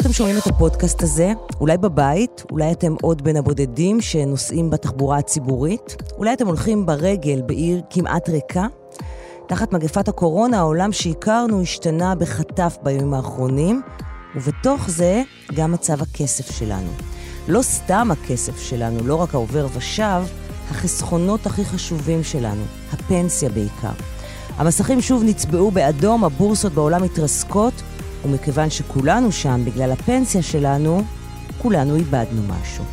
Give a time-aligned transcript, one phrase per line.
[0.00, 1.32] אתם שומעים את הפודקאסט הזה?
[1.60, 2.44] אולי בבית?
[2.50, 5.96] אולי אתם עוד בין הבודדים שנוסעים בתחבורה הציבורית?
[6.18, 8.66] אולי אתם הולכים ברגל בעיר כמעט ריקה?
[9.48, 13.82] תחת מגפת הקורונה העולם שהכרנו השתנה בחטף בימים האחרונים,
[14.36, 15.22] ובתוך זה
[15.54, 16.90] גם מצב הכסף שלנו.
[17.48, 20.22] לא סתם הכסף שלנו, לא רק העובר ושב,
[20.70, 22.62] החסכונות הכי חשובים שלנו,
[22.92, 23.92] הפנסיה בעיקר.
[24.56, 27.74] המסכים שוב נצבעו באדום, הבורסות בעולם מתרסקות,
[28.24, 31.02] ומכיוון שכולנו שם בגלל הפנסיה שלנו,
[31.58, 32.84] כולנו איבדנו משהו.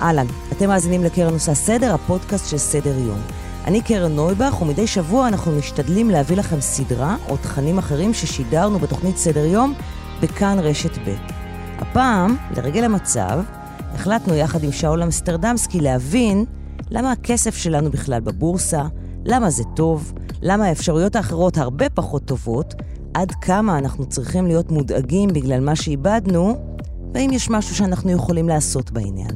[0.00, 3.20] אהלן, אתם מאזינים לקרן עושה סדר, הפודקאסט של סדר יום.
[3.64, 9.16] אני קרן נויבך, ומדי שבוע אנחנו משתדלים להביא לכם סדרה או תכנים אחרים ששידרנו בתוכנית
[9.16, 9.74] סדר יום
[10.20, 11.14] בכאן רשת ב'.
[11.78, 13.40] הפעם, לרגל המצב,
[13.94, 16.44] החלטנו יחד עם שאול אמסטרדמסקי להבין
[16.90, 18.82] למה הכסף שלנו בכלל בבורסה,
[19.24, 22.74] למה זה טוב, למה האפשרויות האחרות הרבה פחות טובות,
[23.14, 26.56] עד כמה אנחנו צריכים להיות מודאגים בגלל מה שאיבדנו,
[27.14, 29.30] והאם יש משהו שאנחנו יכולים לעשות בעניין.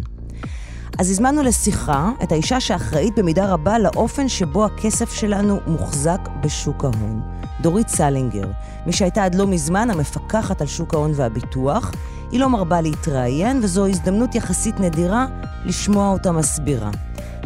[0.98, 7.22] אז הזמנו לשיחה את האישה שאחראית במידה רבה לאופן שבו הכסף שלנו מוחזק בשוק ההון.
[7.60, 8.50] דורית סלינגר,
[8.86, 11.92] מי שהייתה עד לא מזמן המפקחת על שוק ההון והביטוח,
[12.30, 15.26] היא לא מרבה להתראיין, וזו הזדמנות יחסית נדירה
[15.64, 16.90] לשמוע אותה מסבירה.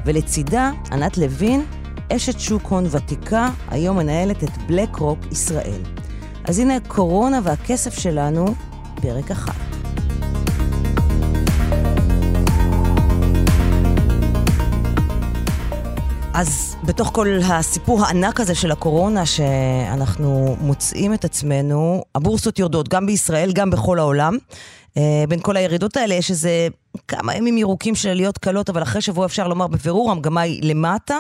[0.07, 1.65] ולצידה, ענת לוין,
[2.13, 5.81] אשת שוק הון ותיקה, היום מנהלת את בלק רוק ישראל.
[6.49, 8.47] אז הנה קורונה והכסף שלנו,
[9.03, 9.53] פרק אחד.
[16.35, 23.07] אז בתוך כל הסיפור הענק הזה של הקורונה, שאנחנו מוצאים את עצמנו, הבורסות יורדות גם
[23.07, 24.37] בישראל, גם בכל העולם.
[24.89, 26.69] Uh, בין כל הירידות האלה יש איזה
[27.09, 31.19] כמה ימים ירוקים של עליות קלות, אבל אחרי שבוע אפשר לומר בבירור, המגמה היא למטה.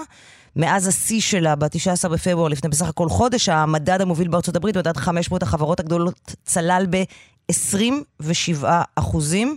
[0.57, 5.43] מאז השיא שלה ב-19 בפברואר, לפני בסך הכל חודש, המדד המוביל בארצות הברית, מדד 500
[5.43, 8.65] החברות הגדולות, צלל ב-27
[8.95, 9.57] אחוזים.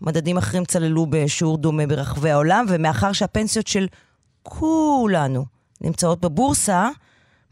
[0.00, 3.86] מדדים אחרים צללו בשיעור דומה ברחבי העולם, ומאחר שהפנסיות של
[4.42, 5.44] כולנו
[5.80, 6.88] נמצאות בבורסה,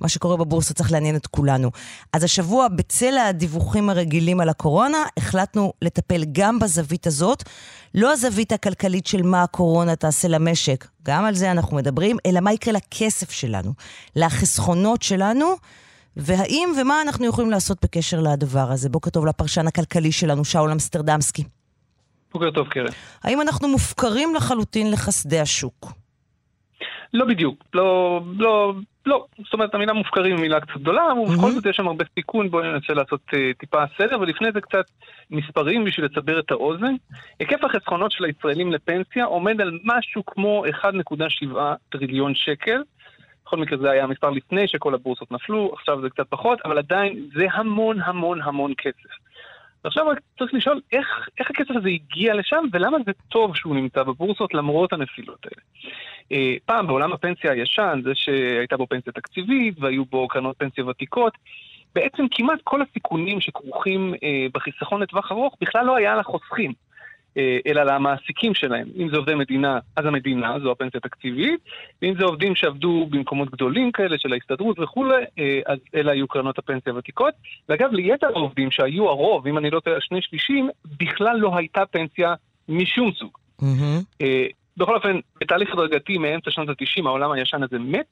[0.00, 1.70] מה שקורה בבורסה צריך לעניין את כולנו.
[2.12, 7.42] אז השבוע, בצל הדיווחים הרגילים על הקורונה, החלטנו לטפל גם בזווית הזאת,
[7.94, 12.52] לא הזווית הכלכלית של מה הקורונה תעשה למשק, גם על זה אנחנו מדברים, אלא מה
[12.52, 13.72] יקרה לכסף שלנו,
[14.16, 15.54] לחסכונות שלנו,
[16.16, 18.88] והאם ומה אנחנו יכולים לעשות בקשר לדבר הזה.
[18.88, 21.44] בוקר טוב לפרשן הכלכלי שלנו, שאול אמסטרדמסקי.
[22.32, 22.92] בוקר טוב, קרן.
[23.22, 25.92] האם אנחנו מופקרים לחלוטין לחסדי השוק?
[27.14, 28.74] לא בדיוק, לא, לא,
[29.06, 32.04] לא, זאת אומרת המילה מופקרים היא מילה קצת גדולה, אבל בכל זאת יש שם הרבה
[32.14, 34.84] סיכון, בואו ננסה לעשות uh, טיפה סדר, ולפני זה קצת
[35.30, 36.94] מספרים בשביל לצבר את האוזן.
[37.38, 41.56] היקף החסכונות של הישראלים לפנסיה עומד על משהו כמו 1.7
[41.88, 42.82] טריליון שקל.
[43.44, 47.28] בכל מקרה זה היה המספר לפני שכל הבורסות נפלו, עכשיו זה קצת פחות, אבל עדיין
[47.34, 49.19] זה המון המון המון כסף.
[49.84, 54.02] ועכשיו רק צריך לשאול איך, איך הכסף הזה הגיע לשם ולמה זה טוב שהוא נמצא
[54.02, 55.62] בבורסות למרות הנפילות האלה.
[56.32, 61.32] אה, פעם בעולם הפנסיה הישן, זה שהייתה בו פנסיה תקציבית והיו בו קרנות פנסיה ותיקות,
[61.94, 66.72] בעצם כמעט כל הסיכונים שכרוכים אה, בחיסכון לטווח ארוך בכלל לא היה לחוסכים.
[67.36, 68.88] אה, אלא למעסיקים שלהם.
[68.96, 71.60] אם זה עובדי מדינה, אז המדינה, זו הפנסיה התקציבית,
[72.02, 76.58] ואם זה עובדים שעבדו במקומות גדולים כאלה של ההסתדרות וכולי, אה, אז אלה היו קרנות
[76.58, 77.34] הפנסיה הוותיקות.
[77.68, 80.70] ואגב, ליתר העובדים שהיו הרוב, אם אני לא טועה, שני שלישים,
[81.00, 82.34] בכלל לא הייתה פנסיה
[82.68, 83.38] משום סוג.
[83.60, 84.24] Mm-hmm.
[84.76, 88.10] בכל אופן, בתהליך הדרגתי מאמצע שנות ה-90 העולם הישן הזה מת.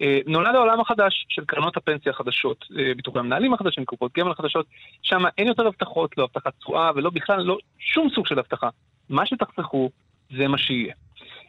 [0.00, 4.66] אה, נולד העולם החדש של קרנות הפנסיה החדשות, אה, ביטוחי המנהלים החדשים, קופות גמל חדשות,
[5.02, 8.68] שם אין יותר הבטחות, לא הבטחת תשואה ולא בכלל, לא שום סוג של הבטחה.
[9.08, 9.90] מה שתחסכו,
[10.36, 10.94] זה מה שיהיה.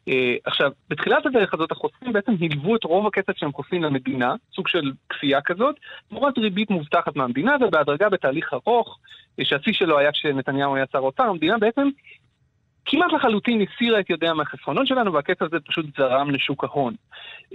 [0.10, 0.14] Uh,
[0.46, 4.92] עכשיו, בתחילת הדרך הזאת החוסכים בעצם הלוו את רוב הכסף שהם חוסכים למדינה, סוג של
[5.10, 5.76] כפייה כזאת,
[6.10, 9.00] תמורת ריבית מובטחת מהמדינה, ובהדרגה בתהליך ארוך,
[9.44, 11.90] שהשיא שלו היה כשנתניהו היה שר אוצר, המדינה בעצם
[12.86, 16.94] כמעט לחלוטין הסירה את ידיה מהחסכונות שלנו, והכסף הזה פשוט זרם לשוק ההון.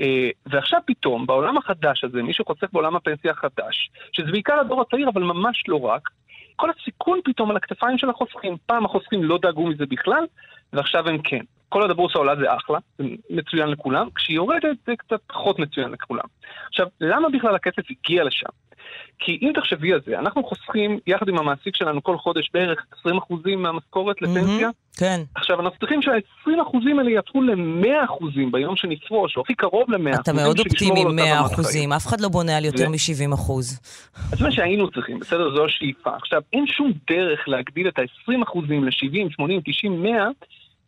[0.00, 5.08] אה, ועכשיו פתאום, בעולם החדש הזה, מי שחוסך בעולם הפנסיה החדש, שזה בעיקר הדור הצעיר,
[5.08, 6.08] אבל ממש לא רק,
[6.56, 8.56] כל הסיכון פתאום על הכתפיים של החוסכים.
[8.66, 10.24] פעם החוסכים לא דאגו מזה בכלל,
[10.72, 11.44] ועכשיו הם כן.
[11.68, 15.90] כל עוד הבורסה עולה זה אחלה, זה מצוין לכולם, כשהיא יורדת זה קצת פחות מצוין
[15.90, 16.24] לכולם.
[16.68, 18.48] עכשיו, למה בכלל הכסף הגיע לשם?
[19.18, 23.08] כי אם תחשבי על זה, אנחנו חוסכים יחד עם המעסיק שלנו כל חודש בערך 20%
[23.56, 24.68] מהמשכורת לפנסיה.
[24.68, 25.20] Mm-hmm, כן.
[25.34, 26.50] עכשיו, אנחנו צריכים שה-20%
[26.98, 30.20] האלה יהפכו ל-100% ביום שנפרוש, או הכי קרוב ל-100%.
[30.20, 31.18] אתה מאוד אופטימי עם
[31.92, 33.52] 100%, אף אחד לא בונה על יותר מ-70%.
[34.32, 35.54] אז מה שהיינו צריכים, בסדר?
[35.56, 36.16] זו השאיפה.
[36.16, 40.28] עכשיו, אין שום דרך להגדיל את ה-20% ל-70, 80, 90, 100,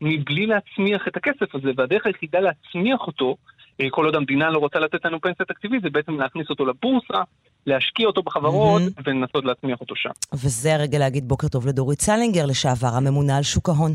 [0.01, 3.37] מבלי להצמיח את הכסף הזה, והדרך היחידה להצמיח אותו,
[3.81, 7.23] אה, כל עוד המדינה לא רוצה לתת לנו פנסיה תקציבית, זה בעצם להכניס אותו לבורסה,
[7.67, 9.03] להשקיע אותו בחברות mm-hmm.
[9.07, 10.11] ולנסות להצמיח אותו שם.
[10.35, 13.93] וזה הרגע להגיד בוקר טוב לדורית סלינגר לשעבר, הממונה על שוק ההון.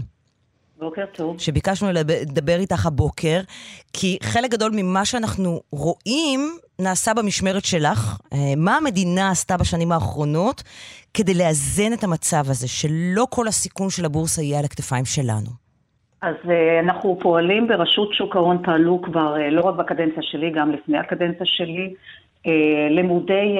[0.79, 1.39] בוקר טוב.
[1.39, 3.39] שביקשנו לדבר איתך הבוקר,
[3.94, 8.17] כי חלק גדול ממה שאנחנו רואים נעשה במשמרת שלך.
[8.33, 10.63] אה, מה המדינה עשתה בשנים האחרונות
[11.13, 15.62] כדי לאזן את המצב הזה, שלא כל הסיכון של הבורסה יהיה על הכתפיים שלנו?
[16.24, 16.50] אז uh,
[16.80, 21.46] אנחנו פועלים ברשות שוק ההון, פעלו כבר, uh, לא רק בקדנציה שלי, גם לפני הקדנציה
[21.46, 21.94] שלי,
[22.48, 22.50] uh,
[22.90, 23.58] לימודי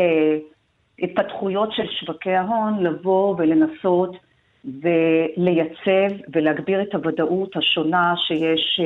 [1.00, 4.18] התפתחויות של שווקי ההון, לבוא ולנסות
[4.66, 8.80] ולייצב ולהגביר את הוודאות השונה שיש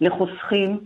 [0.00, 0.78] לחוסכים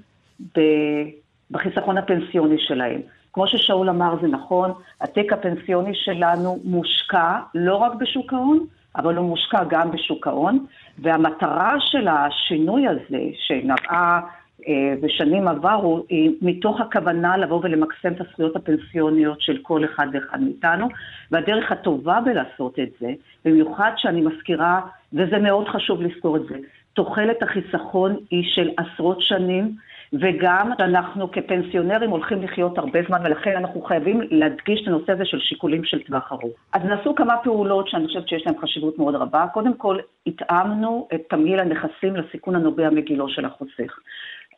[1.51, 3.01] בחיסכון הפנסיוני שלהם.
[3.33, 9.29] כמו ששאול אמר, זה נכון, התיק הפנסיוני שלנו מושקע לא רק בשוק ההון, אבל הוא
[9.29, 10.67] מושקע גם בשוק ההון,
[10.99, 14.21] והמטרה של השינוי הזה, שנבעה
[14.69, 20.41] אה, בשנים עברו, היא מתוך הכוונה לבוא ולמקסם את הזכויות הפנסיוניות של כל אחד ואחד
[20.41, 20.89] מאיתנו,
[21.31, 23.13] והדרך הטובה בלעשות את זה,
[23.45, 24.81] במיוחד שאני מזכירה,
[25.13, 26.57] וזה מאוד חשוב לזכור את זה,
[26.95, 29.77] תוחלת החיסכון היא של עשרות שנים,
[30.13, 35.41] וגם אנחנו כפנסיונרים הולכים לחיות הרבה זמן, ולכן אנחנו חייבים להדגיש את הנושא הזה של
[35.41, 36.53] שיקולים של טווח ארוך.
[36.73, 39.47] אז נעשו כמה פעולות שאני חושבת שיש להן חשיבות מאוד רבה.
[39.55, 43.99] קודם כל, התאמנו את תמהיל הנכסים לסיכון הנובע מגילו של החוסך.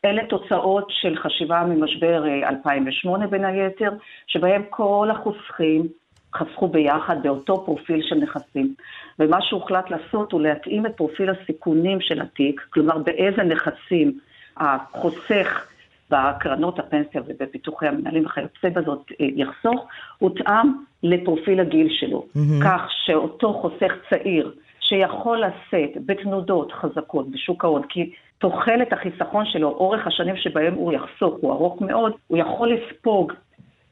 [0.04, 3.90] אלה תוצאות של חשיבה ממשבר 2008 אה, בין היתר,
[4.26, 5.88] שבהם כל החוסכים
[6.34, 8.74] חסכו ביחד באותו פרופיל של נכסים.
[9.18, 14.18] ומה שהוחלט לעשות הוא להתאים את פרופיל הסיכונים של התיק, כלומר באיזה נכסים
[14.60, 15.66] החוסך
[16.10, 19.86] בקרנות הפנסיה ובפיתוחי המנהלים וכיוצא בזאת אה, יחסוך,
[20.18, 20.72] הותאם
[21.02, 22.26] לפרופיל הגיל שלו.
[22.36, 22.64] Mm-hmm.
[22.64, 30.06] כך שאותו חוסך צעיר שיכול לשאת בתנודות חזקות בשוק ההון, כי תוחלת החיסכון שלו, אורך
[30.06, 33.32] השנים שבהם הוא יחסוך הוא ארוך מאוד, הוא יכול לספוג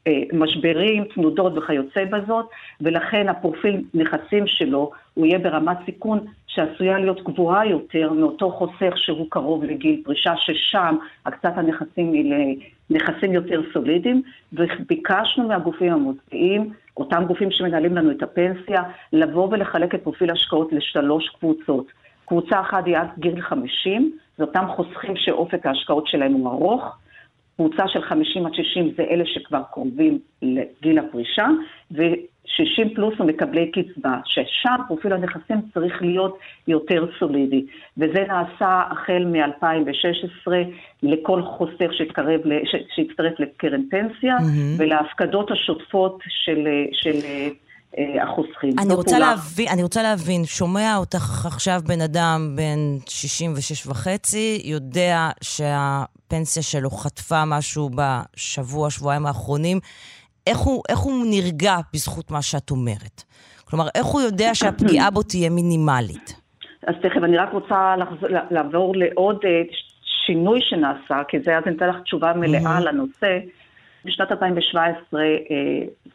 [0.07, 2.45] אה, משברים, תנודות וכיוצא בזאת,
[2.81, 6.25] ולכן הפרופיל נכסים שלו הוא יהיה ברמת סיכון
[6.57, 10.95] שעשויה להיות גבוהה יותר מאותו חוסך שהוא קרוב לגיל פרישה, ששם
[11.25, 12.57] הקצת הנכסים היא
[12.89, 14.21] לנכסים יותר סולידיים,
[14.53, 18.83] וביקשנו מהגופים המוסדיים, אותם גופים שמנהלים לנו את הפנסיה,
[19.13, 21.85] לבוא ולחלק את פרופיל ההשקעות לשלוש קבוצות.
[22.25, 26.97] קבוצה אחת היא עד גיל 50, זה אותם חוסכים שאופק ההשקעות שלהם הוא ארוך.
[27.57, 31.47] קבוצה של 50 עד 60 זה אלה שכבר קרובים לגיל הפרישה,
[31.91, 36.37] ו-60 פלוס הוא מקבלי קצבה, ששם פרופיל הנכסים צריך להיות
[36.67, 37.65] יותר סולידי.
[37.97, 40.51] וזה נעשה החל מ-2016
[41.03, 42.41] לכל חוסך שהתקרב,
[42.95, 44.77] שהצטרף לקרן פנסיה, mm-hmm.
[44.77, 46.67] ולהפקדות השוטפות של...
[46.93, 47.19] של
[47.97, 48.79] אה, החוסכים.
[48.79, 55.29] אני רוצה, להבין, אני רוצה להבין, שומע אותך עכשיו בן אדם בן 66 וחצי, יודע
[56.27, 59.79] שהפנסיה שלו חטפה משהו בשבוע, שבועיים האחרונים,
[60.47, 63.23] איך הוא, איך הוא נרגע בזכות מה שאת אומרת?
[63.65, 66.41] כלומר, איך הוא יודע שהפגיעה בו תהיה מינימלית?
[66.87, 69.61] אז תכף, אני רק רוצה לחזור, לעבור לעוד אה,
[70.25, 72.81] שינוי שנעשה, כי זה אז אני אתן לך תשובה מלאה mm-hmm.
[72.81, 73.39] לנושא.
[74.05, 75.27] בשנת 2017 אה,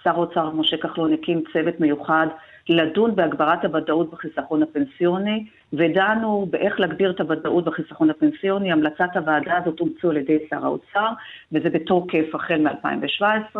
[0.04, 2.26] שר האוצר משה כחלון הקים צוות מיוחד
[2.68, 8.72] לדון בהגברת הוודאות בחיסכון הפנסיוני, ודנו באיך להגביר את הוודאות בחיסכון הפנסיוני.
[8.72, 11.08] המלצת הוועדה הזאת אומצו על ידי שר האוצר,
[11.52, 13.56] וזה בתוקף החל מ-2017.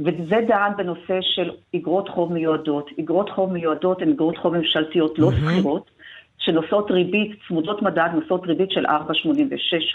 [0.00, 2.90] וזה דן בנושא של אגרות חוב מיועדות.
[3.00, 5.90] אגרות חוב מיועדות הן אגרות חוב ממשלתיות לא שכירות,
[6.44, 8.90] שנושאות ריבית, צמודות מדד, נושאות ריבית של 4.86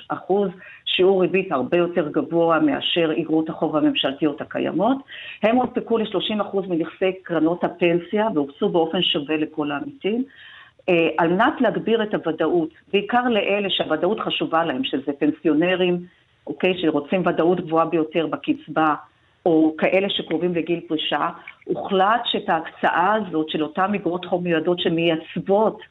[0.07, 0.49] אחוז,
[0.85, 4.97] שיעור ריבית הרבה יותר גבוה מאשר אגרות החוב הממשלתיות הקיימות.
[5.43, 10.23] הם הונפקו ל-30 אחוז מנכסי קרנות הפנסיה והוקצו באופן שווה לכל העמיתים.
[10.89, 15.97] אה, על מנת להגביר את הוודאות, בעיקר לאלה שהוודאות חשובה להם, שזה פנסיונרים,
[16.47, 18.95] אוקיי, שרוצים ודאות גבוהה ביותר בקצבה,
[19.45, 21.29] או כאלה שקרובים לגיל פרישה,
[21.65, 25.81] הוחלט שאת ההקצאה הזאת של אותן אגרות חוב מיועדות שמייצבות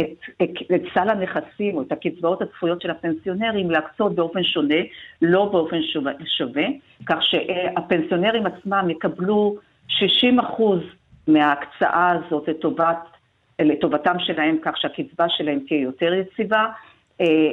[0.00, 4.80] את, את, את סל הנכסים או את הקצבאות הצפויות של הפנסיונרים להקצות באופן שונה,
[5.22, 6.64] לא באופן שווה, שווה
[7.06, 9.56] כך שהפנסיונרים עצמם יקבלו
[9.88, 10.80] 60 אחוז
[11.28, 12.98] מההקצאה הזאת לטובת,
[13.60, 16.66] לטובתם שלהם, כך שהקצבה שלהם תהיה יותר יציבה.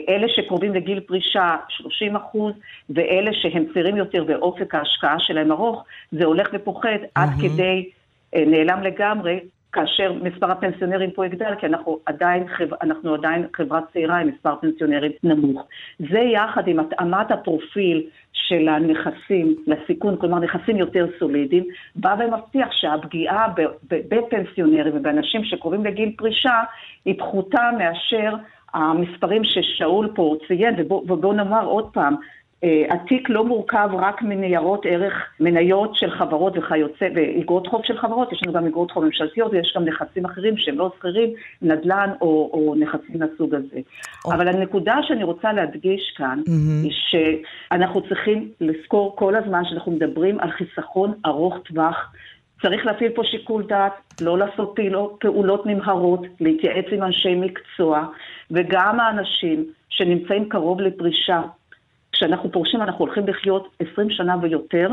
[0.09, 2.53] אלה שקרובים לגיל פרישה 30 אחוז,
[2.89, 7.11] ואלה שהם צעירים יותר ואופק ההשקעה שלהם ארוך, זה הולך ופוחת mm-hmm.
[7.15, 7.89] עד כדי
[8.35, 9.39] נעלם לגמרי,
[9.71, 12.43] כאשר מספר הפנסיונרים פה יגדל, כי אנחנו עדיין.
[12.81, 15.67] אנחנו עדיין חברה צעירה עם מספר פנסיונרים נמוך.
[15.99, 21.63] זה יחד עם התאמת הפרופיל של הנכסים לסיכון, כלומר נכסים יותר סולידיים,
[21.95, 23.47] בא ומבטיח שהפגיעה
[23.87, 26.63] בפנסיונרים ובאנשים שקרובים לגיל פרישה
[27.05, 28.33] היא פחותה מאשר
[28.73, 32.15] המספרים ששאול פה ציין, ובואו ובוא נאמר עוד פעם,
[32.63, 38.43] התיק לא מורכב רק מניירות ערך, מניות של חברות וכיוצא, ואגרות חוב של חברות, יש
[38.43, 41.29] לנו גם אגרות חוב ממשלתיות ויש גם נכסים אחרים שהם לא שכירים,
[41.61, 43.79] נדל"ן או, או נכסים מהסוג הזה.
[44.25, 44.37] אוקיי.
[44.37, 46.83] אבל הנקודה שאני רוצה להדגיש כאן, mm-hmm.
[46.83, 52.13] היא שאנחנו צריכים לזכור כל הזמן שאנחנו מדברים על חיסכון ארוך טווח.
[52.61, 54.75] צריך להפעיל פה שיקול דעת, לא לעשות
[55.19, 58.05] פעולות נמהרות, להתייעץ עם אנשי מקצוע,
[58.51, 61.41] וגם האנשים שנמצאים קרוב לפרישה,
[62.19, 64.89] כשאנחנו פורשים אנחנו הולכים לחיות 20 שנה ויותר,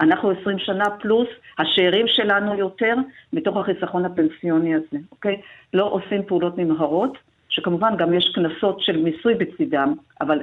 [0.00, 1.28] אנחנו 20 שנה פלוס,
[1.58, 2.94] השאירים שלנו יותר,
[3.32, 5.40] מתוך החיסכון הפנסיוני הזה, אוקיי?
[5.74, 10.38] לא עושים פעולות נמהרות, שכמובן גם יש קנסות של מיסוי בצידם, אבל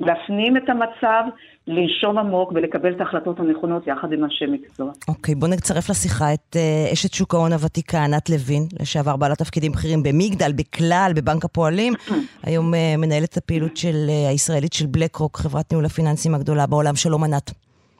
[0.00, 1.22] להפנים את המצב,
[1.66, 4.90] לנשום עמוק ולקבל את ההחלטות הנכונות יחד עם אנשי מקצוע.
[5.08, 9.38] אוקיי, okay, בואו נצרף לשיחה את uh, אשת שוק ההון הוותיקה, ענת לוין, לשעבר בעלת
[9.38, 11.92] תפקידים בכירים במגדל, בכלל, בבנק הפועלים.
[12.46, 16.96] היום uh, מנהלת הפעילות של, uh, הישראלית של בלק רוק, חברת ניהול הפיננסים הגדולה בעולם.
[16.96, 17.50] שלום, ענת.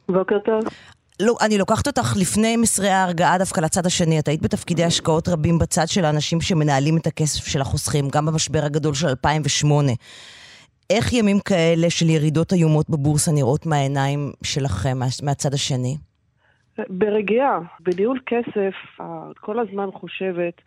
[0.08, 0.64] בוקר טוב.
[1.20, 4.18] לא, אני לוקחת אותך לפני מסרי ההרגעה דווקא לצד השני.
[4.18, 8.60] את היית בתפקידי השקעות רבים בצד של האנשים שמנהלים את הכסף של החוסכים, גם במשבר
[8.64, 9.92] הגדול של 2008.
[10.90, 15.96] איך ימים כאלה של ירידות איומות בבורסה נראות מהעיניים שלכם, מהצד השני?
[16.88, 17.58] ברגיעה.
[17.80, 18.74] בניהול כסף,
[19.30, 20.60] את כל הזמן חושבת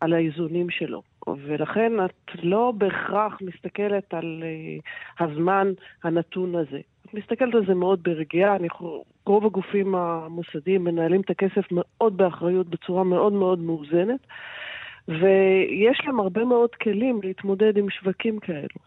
[0.00, 1.02] על האיזונים שלו.
[1.26, 5.72] ולכן את לא בהכרח מסתכלת על uh, הזמן
[6.04, 6.80] הנתון הזה.
[7.06, 8.56] את מסתכלת על זה מאוד ברגיעה.
[8.56, 8.68] אני,
[9.26, 14.20] רוב הגופים המוסדיים מנהלים את הכסף מאוד באחריות, בצורה מאוד מאוד מאוזנת,
[15.08, 18.85] ויש להם הרבה מאוד כלים להתמודד עם שווקים כאלו.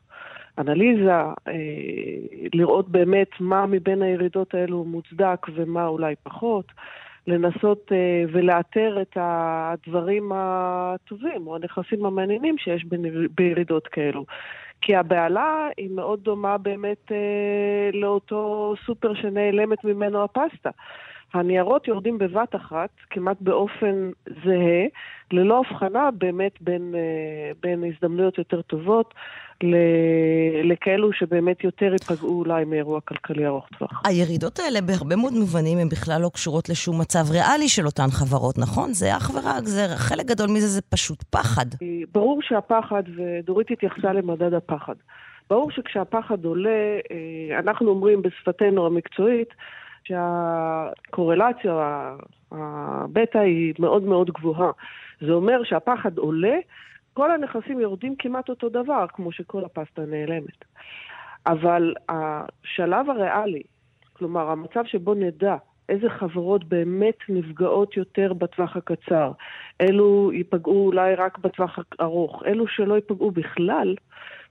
[0.60, 1.34] אנליזה, אה,
[2.54, 6.66] לראות באמת מה מבין הירידות האלו מוצדק ומה אולי פחות,
[7.28, 12.86] לנסות אה, ולאתר את הדברים הטובים או הנכסים המעניינים שיש
[13.36, 14.26] בירידות כאלו.
[14.82, 20.70] כי הבהלה היא מאוד דומה באמת אה, לאותו סופר שנעלמת ממנו הפסטה.
[21.34, 24.86] הניירות יורדים בבת אחת, כמעט באופן זהה,
[25.32, 26.96] ללא הבחנה באמת בין,
[27.62, 29.14] בין הזדמנויות יותר טובות
[30.64, 34.02] לכאלו שבאמת יותר ייפגעו אולי מאירוע כלכלי ארוך טווח.
[34.06, 38.58] הירידות האלה בהרבה מאוד מובנים הן בכלל לא קשורות לשום מצב ריאלי של אותן חברות,
[38.58, 38.94] נכון?
[38.94, 41.66] זה אך ורק, זה, חלק גדול מזה זה פשוט פחד.
[42.12, 44.96] ברור שהפחד, ודורית התייחסה למדד הפחד.
[45.50, 49.50] ברור שכשהפחד עולה, אה, אנחנו אומרים בשפתנו המקצועית,
[50.04, 51.74] שהקורלציה,
[52.52, 54.72] הבטא היא מאוד מאוד גבוהה.
[55.22, 56.58] זה אומר שהפחד עולה,
[57.14, 60.66] כל הנכסים יורדים כמעט אותו דבר, כמו שכל הפסטה נעלמת.
[61.48, 63.64] אבל השלב הריאלי,
[64.14, 65.56] כלומר המצב שבו נדע
[65.90, 69.32] איזה חברות באמת נפגעות יותר בטווח הקצר,
[69.82, 73.96] אלו ייפגעו אולי רק בטווח הארוך, אלו שלא ייפגעו בכלל,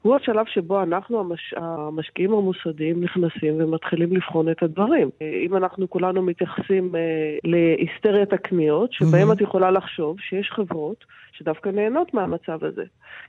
[0.03, 1.55] הוא השלב שבו אנחנו, המש...
[1.57, 5.11] המשקיעים המוסדיים, נכנסים ומתחילים לבחון את הדברים.
[5.47, 7.01] אם אנחנו כולנו מתייחסים אה,
[7.45, 9.35] להיסטריית הקניות, שבהם mm-hmm.
[9.35, 12.85] את יכולה לחשוב שיש חברות שדווקא נהנות מהמצב הזה.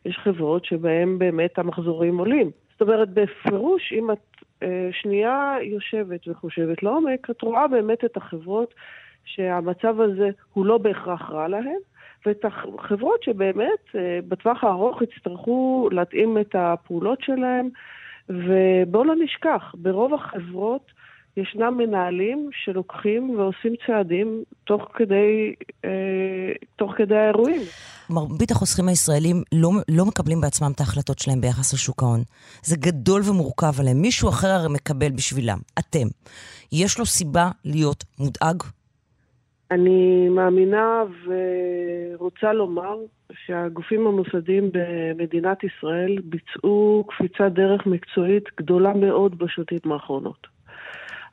[0.06, 2.52] יש חברות שבהן באמת המחזורים עולים.
[2.72, 8.74] זאת אומרת, בפירוש, אם את אה, שנייה יושבת וחושבת לעומק, את רואה באמת את החברות
[9.26, 11.80] שהמצב הזה הוא לא בהכרח רע להן,
[12.26, 17.70] ואת החברות שבאמת אה, בטווח הארוך יצטרכו להתאים את הפעולות שלהם.
[18.30, 20.92] ובואו לא נשכח, ברוב החברות
[21.38, 25.54] ישנם מנהלים שלוקחים ועושים צעדים תוך כדי,
[25.86, 25.90] אה,
[26.76, 27.62] תוך כדי האירועים.
[28.10, 32.24] מרבית החוסכים הישראלים לא, לא מקבלים בעצמם את ההחלטות שלהם ביחס לשוק ההון.
[32.64, 34.02] זה גדול ומורכב עליהם.
[34.02, 35.58] מישהו אחר הרי מקבל בשבילם.
[35.80, 36.08] אתם.
[36.72, 38.64] יש לו סיבה להיות מודאג?
[39.72, 42.98] אני מאמינה ורוצה לומר
[43.46, 50.48] שהגופים המוסדיים במדינת ישראל ביצעו קפיצת דרך מקצועית גדולה מאוד בשנים האחרונות.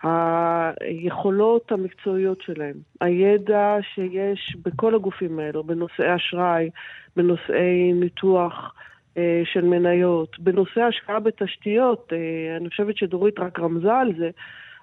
[0.02, 6.70] היכולות המקצועיות שלהם, הידע שיש בכל הגופים האלו, בנושאי אשראי,
[7.16, 8.74] בנושאי ניתוח
[9.16, 14.30] אה, של מניות, בנושא השקעה בתשתיות, אה, אני חושבת שדורית רק רמזה על זה,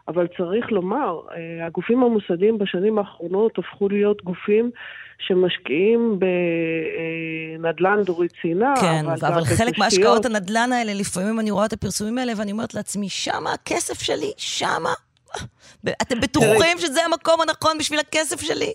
[0.08, 4.72] אבל צריך לומר, אה, הגופים המוסדיים בשנים האחרונות הפכו להיות גופים
[5.20, 6.20] שמשקיעים
[7.60, 8.74] בנדל"ן, דורית ציינה.
[8.82, 12.74] כן, אבל, אבל חלק מהשקעות הנדל"ן האלה, לפעמים אני רואה את הפרסומים האלה ואני אומרת
[12.74, 14.94] לעצמי, שמה הכסף שלי, שמה.
[16.02, 18.74] אתם בטוחים שזה המקום הנכון בשביל הכסף שלי?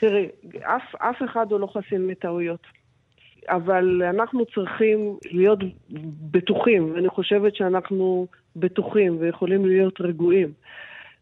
[0.00, 0.28] תראי,
[0.62, 2.83] אף, אף אחד הוא לא חסין מטעויות.
[3.48, 5.58] אבל אנחנו צריכים להיות
[6.30, 10.52] בטוחים, ואני חושבת שאנחנו בטוחים ויכולים להיות רגועים,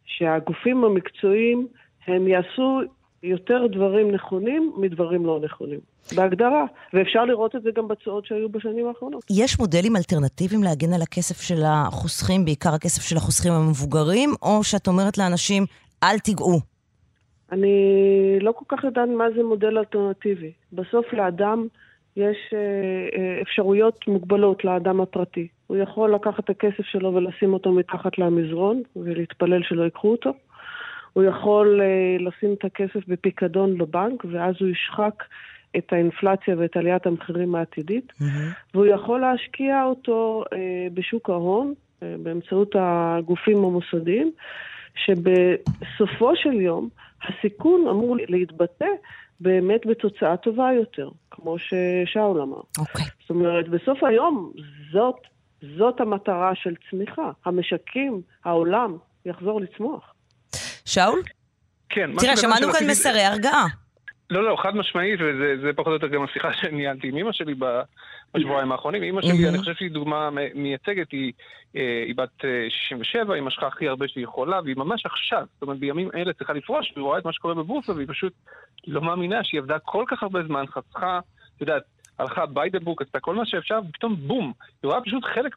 [0.05, 1.67] שהגופים המקצועיים
[2.07, 2.81] הם יעשו
[3.23, 5.81] יותר דברים נכונים מדברים לא נכונים.
[6.17, 9.25] בהגדרה, ואפשר לראות את זה גם בתשואות שהיו בשנים האחרונות.
[9.31, 14.87] יש מודלים אלטרנטיביים להגן על הכסף של החוסכים, בעיקר הכסף של החוסכים המבוגרים, או שאת
[14.87, 15.64] אומרת לאנשים,
[16.02, 16.61] אל תיגעו?
[17.52, 17.75] אני
[18.41, 20.52] לא כל כך יודעת מה זה מודל אלטרנטיבי.
[20.73, 21.67] בסוף לאדם
[22.16, 22.59] יש אה,
[23.19, 25.49] אה, אפשרויות מוגבלות לאדם הפרטי.
[25.66, 30.33] הוא יכול לקחת את הכסף שלו ולשים אותו מתחת למזרון ולהתפלל שלא ייקחו אותו.
[31.12, 35.25] הוא יכול אה, לשים את הכסף בפיקדון בבנק, ואז הוא ישחק
[35.76, 38.25] את האינפלציה ואת עליית המחירים העתידית, mm-hmm.
[38.75, 40.45] והוא יכול להשקיע אותו
[40.95, 44.33] בשוק ההון באמצעות הגופים המוסדיים,
[44.95, 46.88] שבסופו של יום
[47.23, 48.87] הסיכון אמור להתבטא
[49.43, 52.61] באמת בתוצאה טובה יותר, כמו ששאול אמר.
[52.79, 53.05] אוקיי.
[53.05, 53.09] Okay.
[53.21, 54.53] זאת אומרת, בסוף היום
[54.93, 55.17] זאת,
[55.77, 57.31] זאת המטרה של צמיחה.
[57.45, 58.97] המשקים, העולם,
[59.27, 60.15] יחזור לצמוח.
[60.85, 61.23] שאול?
[61.89, 62.11] כן.
[62.19, 63.67] תראה, שמענו כאן מסרי הרגעה.
[64.33, 67.55] לא, לא, חד משמעית, וזה פחות או יותר גם השיחה שניהלתי עם אמא שלי
[68.35, 69.03] בשבועיים האחרונים.
[69.03, 71.33] אמא שלי, אני חושב שהיא דוגמה מייצגת, היא,
[71.77, 75.62] אה, היא בת 67, אה, היא משכה הכי הרבה שהיא יכולה, והיא ממש עכשיו, זאת
[75.62, 78.33] אומרת, בימים אלה צריכה לפרוש, והיא רואה את מה שקורה בבורסה, והיא פשוט
[78.87, 81.21] לא מאמינה שהיא עבדה כל כך הרבה זמן, חסכה,
[81.57, 81.83] את יודעת,
[82.19, 85.57] הלכה by the book, עשתה כל מה שאפשר, ופתאום בום, היא רואה פשוט חלק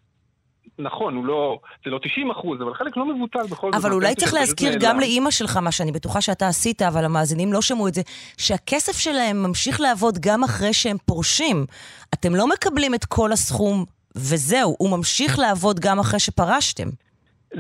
[0.80, 3.84] נכון, הוא לא, זה לא 90 אחוז, אבל חלק לא מבוטל בכל זאת.
[3.84, 7.62] אבל אולי צריך להזכיר גם לאימא שלך, מה שאני בטוחה שאתה עשית, אבל המאזינים לא
[7.62, 8.02] שמעו את זה,
[8.38, 11.66] שהכסף שלהם ממשיך לעבוד גם אחרי שהם פורשים.
[12.14, 16.88] אתם לא מקבלים את כל הסכום וזהו, הוא ממשיך לעבוד גם אחרי שפרשתם.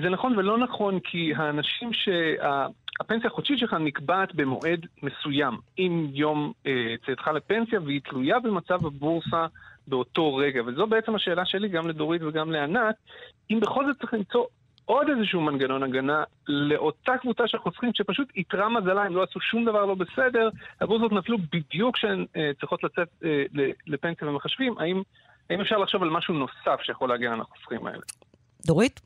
[0.01, 2.65] זה נכון ולא נכון, כי האנשים שה...
[2.99, 9.45] הפנסיה החודשית שלך נקבעת במועד מסוים, עם יום אה, צאתך לפנסיה, והיא תלויה במצב הבורסה
[9.87, 10.61] באותו רגע.
[10.65, 12.95] וזו בעצם השאלה שלי גם לדורית וגם לענת,
[13.51, 14.45] אם בכל זאת צריך למצוא
[14.85, 19.65] עוד איזשהו מנגנון הגנה לאותה קבוצה של חוסכים שפשוט איתרה מזלה, הם לא עשו שום
[19.65, 20.49] דבר לא בסדר,
[20.81, 23.43] הבורסות נפלו בדיוק כשהן אה, צריכות לצאת אה,
[23.87, 25.01] לפנסיה ומחשבים, האם,
[25.49, 28.01] האם אפשר לחשוב על משהו נוסף שיכול להגן על החוסכים האלה?
[28.65, 28.99] דורית?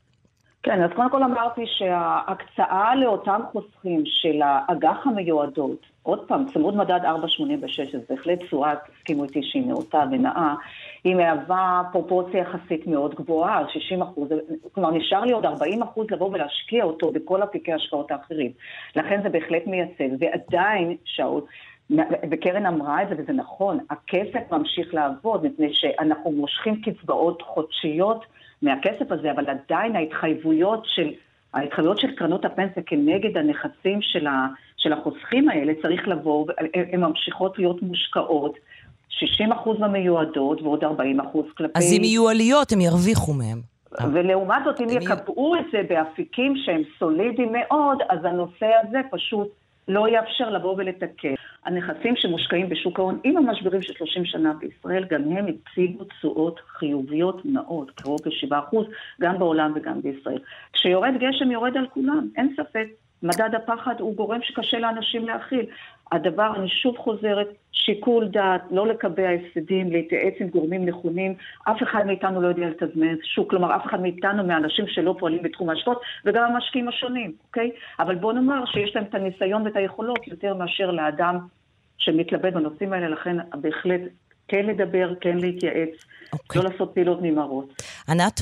[0.62, 7.00] כן, אז קודם כל אמרתי שההקצאה לאותם חוסכים של האג"ח המיועדות, עוד פעם, צמוד מדד
[7.04, 10.54] 4.86, אז בהחלט תשואה, תסכימו איתי שהיא נאותה ונאה,
[11.04, 14.28] היא מהווה פרופורציה יחסית מאוד גבוהה, 60 אחוז,
[14.72, 18.52] כלומר נשאר לי עוד 40 אחוז לבוא ולהשקיע אותו בכל אפיקי ההשקעות האחרים.
[18.96, 21.42] לכן זה בהחלט מייצג, ועדיין, שאול,
[22.30, 28.24] וקרן אמרה את זה, וזה נכון, הכסף ממשיך לעבוד, מפני שאנחנו מושכים קצבאות חודשיות,
[28.62, 31.10] מהכסף הזה, אבל עדיין ההתחייבויות של,
[31.54, 34.46] ההתחייבויות של קרנות הפנסיה כנגד הנכסים של, ה,
[34.80, 36.46] של החוסכים האלה צריך לבוא,
[36.92, 38.58] הן ממשיכות להיות מושקעות.
[39.08, 41.78] 60 אחוז במיועדות ועוד 40 אחוז כלפי...
[41.78, 43.60] אז אם יהיו עליות, הם ירוויחו מהם.
[44.12, 49.48] ולעומת זאת, אם יקבעו את זה באפיקים שהם סולידיים מאוד, אז הנושא הזה פשוט
[49.88, 51.34] לא יאפשר לבוא ולתקן.
[51.64, 57.44] הנכסים שמושקעים בשוק ההון עם המשברים של 30 שנה בישראל, גם הם הציגו תשואות חיוביות
[57.44, 58.76] מאוד, קרוב ל-7%,
[59.20, 60.38] גם בעולם וגם בישראל.
[60.72, 62.86] כשיורד גשם יורד על כולם, אין ספק.
[63.22, 65.66] מדד הפחד הוא גורם שקשה לאנשים להכיל.
[66.12, 71.34] הדבר, אני שוב חוזרת, שיקול דעת, לא לקבע הפסדים, להתייעץ עם גורמים נכונים.
[71.64, 75.70] אף אחד מאיתנו לא יודע לתזמן שוק, כלומר, אף אחד מאיתנו, מהאנשים שלא פועלים בתחום
[75.70, 77.70] ההשקעות, וגם המשקיעים השונים, אוקיי?
[77.98, 81.38] אבל בוא נאמר שיש להם את הניסיון ואת היכולות יותר מאשר לאדם
[81.98, 84.00] שמתלבט בנושאים האלה, לכן בהחלט
[84.48, 86.62] כן לדבר, כן להתייעץ, אוקיי.
[86.62, 87.82] לא לעשות פעילות ממרות.
[88.08, 88.40] ענת?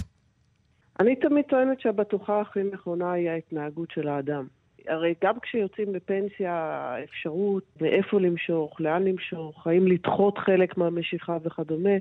[1.00, 4.46] אני תמיד טוענת שהבטוחה הכי נכונה היא ההתנהגות של האדם.
[4.86, 11.96] הרי גם כשיוצאים לפנסיה, האפשרות מאיפה למשוך, לאן למשוך, האם לדחות חלק מהמשיכה וכדומה,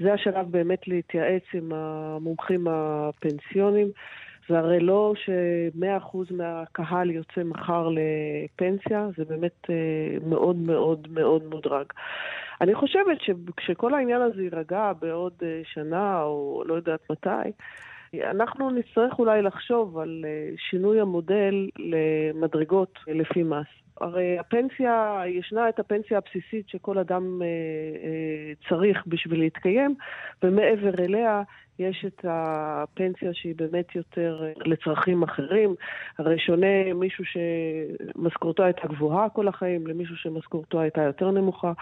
[0.00, 3.88] זה השלב באמת להתייעץ עם המומחים הפנסיונים.
[4.48, 11.86] זה הרי לא ש-100% מהקהל יוצא מחר לפנסיה, זה באמת אה, מאוד מאוד מאוד מודרג.
[12.60, 17.50] אני חושבת שכשכל העניין הזה יירגע בעוד אה, שנה, או לא יודעת מתי,
[18.14, 23.66] אנחנו נצטרך אולי לחשוב על אה, שינוי המודל למדרגות לפי מס.
[24.00, 29.94] הרי הפנסיה, ישנה את הפנסיה הבסיסית שכל אדם אה, אה, צריך בשביל להתקיים,
[30.42, 31.42] ומעבר אליה
[31.78, 35.74] יש את הפנסיה שהיא באמת יותר לצרכים אחרים.
[36.18, 41.72] הרי שונה מישהו שמשכורתו הייתה גבוהה כל החיים למישהו שמשכורתו הייתה יותר נמוכה.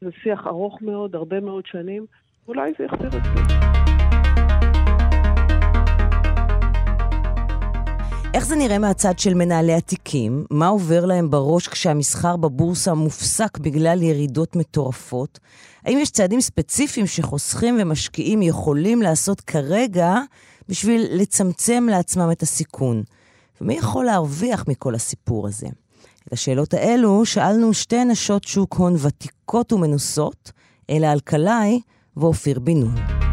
[0.00, 2.06] זה שיח ארוך מאוד, הרבה מאוד שנים.
[2.48, 3.95] אולי זה יחזיר את זה.
[8.36, 10.44] איך זה נראה מהצד של מנהלי התיקים?
[10.50, 15.38] מה עובר להם בראש כשהמסחר בבורסה מופסק בגלל ירידות מטורפות?
[15.84, 20.14] האם יש צעדים ספציפיים שחוסכים ומשקיעים יכולים לעשות כרגע
[20.68, 23.02] בשביל לצמצם לעצמם את הסיכון?
[23.60, 25.66] ומי יכול להרוויח מכל הסיפור הזה?
[26.28, 30.52] את השאלות האלו שאלנו שתי נשות שוק הון ותיקות ומנוסות,
[30.90, 31.80] אלה אלקלעי
[32.16, 33.25] ואופיר בן נון.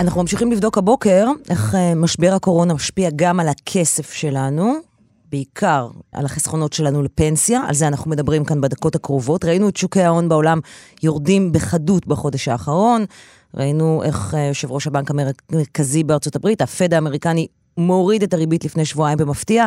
[0.00, 4.74] אנחנו ממשיכים לבדוק הבוקר איך אה, משבר הקורונה משפיע גם על הכסף שלנו,
[5.30, 9.44] בעיקר על החסכונות שלנו לפנסיה, על זה אנחנו מדברים כאן בדקות הקרובות.
[9.44, 10.60] ראינו את שוקי ההון בעולם
[11.02, 13.04] יורדים בחדות בחודש האחרון,
[13.54, 17.46] ראינו איך אה, יושב ראש הבנק המרכזי בארצות הברית, הפד האמריקני,
[17.78, 19.66] מוריד את הריבית לפני שבועיים במפתיע,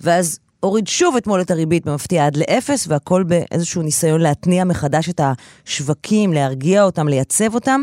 [0.00, 5.20] ואז הוריד שוב אתמול את הריבית במפתיע עד לאפס, והכל באיזשהו ניסיון להתניע מחדש את
[5.20, 7.82] השווקים, להרגיע אותם, לייצב אותם.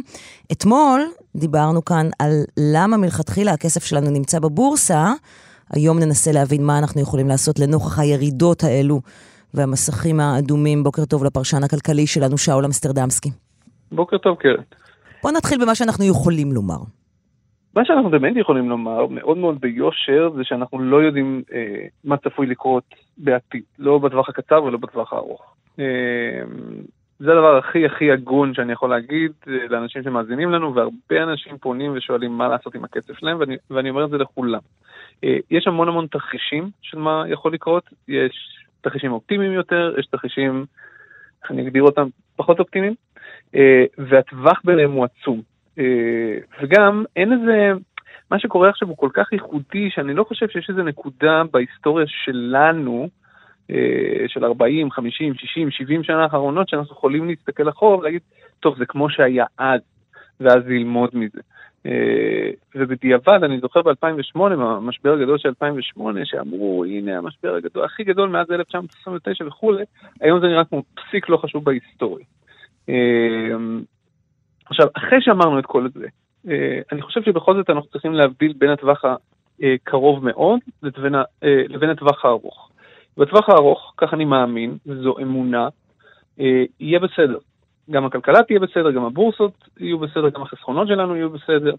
[0.52, 1.02] אתמול
[1.36, 5.14] דיברנו כאן על למה מלכתחילה הכסף שלנו נמצא בבורסה.
[5.72, 9.02] היום ננסה להבין מה אנחנו יכולים לעשות לנוכח הירידות האלו
[9.54, 10.84] והמסכים האדומים.
[10.84, 13.32] בוקר טוב לפרשן הכלכלי שלנו, שאול אמסטרדמסקי.
[13.92, 14.64] בוקר טוב, קרן.
[15.24, 16.78] בוא נתחיל במה שאנחנו יכולים לומר.
[17.76, 22.48] מה שאנחנו באמת יכולים לומר, מאוד מאוד ביושר, זה שאנחנו לא יודעים אה, מה צפוי
[22.48, 22.84] לקרות
[23.18, 25.56] בעתיד, לא בטווח הקצר ולא בטווח הארוך.
[25.80, 26.44] אה,
[27.20, 31.94] זה הדבר הכי הכי הגון שאני יכול להגיד אה, לאנשים שמאזינים לנו, והרבה אנשים פונים
[31.96, 34.60] ושואלים מה לעשות עם הכסף שלהם, ואני, ואני אומר את זה לכולם.
[35.24, 40.66] אה, יש המון המון תרחישים של מה יכול לקרות, יש תרחישים אופטימיים יותר, יש תרחישים,
[41.44, 42.94] איך אני אגדיר אותם, פחות אופטימיים,
[43.56, 45.55] אה, והטווח ביניהם הוא עצום.
[46.62, 47.72] וגם אין איזה,
[48.32, 53.10] מה שקורה עכשיו הוא כל כך ייחודי, שאני לא חושב שיש איזה נקודה בהיסטוריה שלנו,
[53.72, 58.22] אה, של 40, 50, 60, 70 שנה האחרונות, שאנחנו יכולים להסתכל אחורה ולהגיד,
[58.60, 59.82] טוב, זה כמו שהיה אז,
[60.40, 61.42] ואז ללמוד מזה.
[61.86, 68.30] אה, ובדיעבד, אני זוכר ב-2008, במשבר הגדול של 2008, שאמרו, הנה המשבר הגדול, הכי גדול
[68.30, 69.84] מאז 1929 וכולי,
[70.22, 72.26] היום זה נראה כמו פסיק לא חשוב בהיסטוריה.
[74.66, 76.08] אה, עכשיו, אחרי שאמרנו את כל זה,
[76.92, 79.04] אני חושב שבכל זאת אנחנו צריכים להבדיל בין הטווח
[79.64, 81.14] הקרוב מאוד לבין,
[81.70, 82.70] לבין הטווח הארוך.
[83.18, 85.70] בטווח הארוך, כך אני מאמין, וזו אמונה,
[86.40, 87.38] אה, יהיה בסדר.
[87.92, 91.76] גם הכלכלה תהיה בסדר, גם הבורסות יהיו בסדר, גם החסכונות שלנו יהיו בסדר.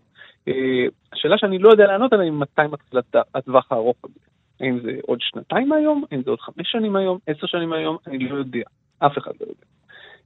[0.48, 3.00] אה, השאלה שאני לא יודע לענות עליה היא מתי מתחיל
[3.34, 4.20] הטווח הארוך הזה.
[4.60, 6.04] האם זה עוד שנתיים מהיום?
[6.10, 7.18] האם זה עוד חמש שנים מהיום?
[7.26, 7.96] עשר שנים מהיום?
[8.06, 8.62] אני לא יודע.
[8.98, 9.66] אף אחד לא יודע.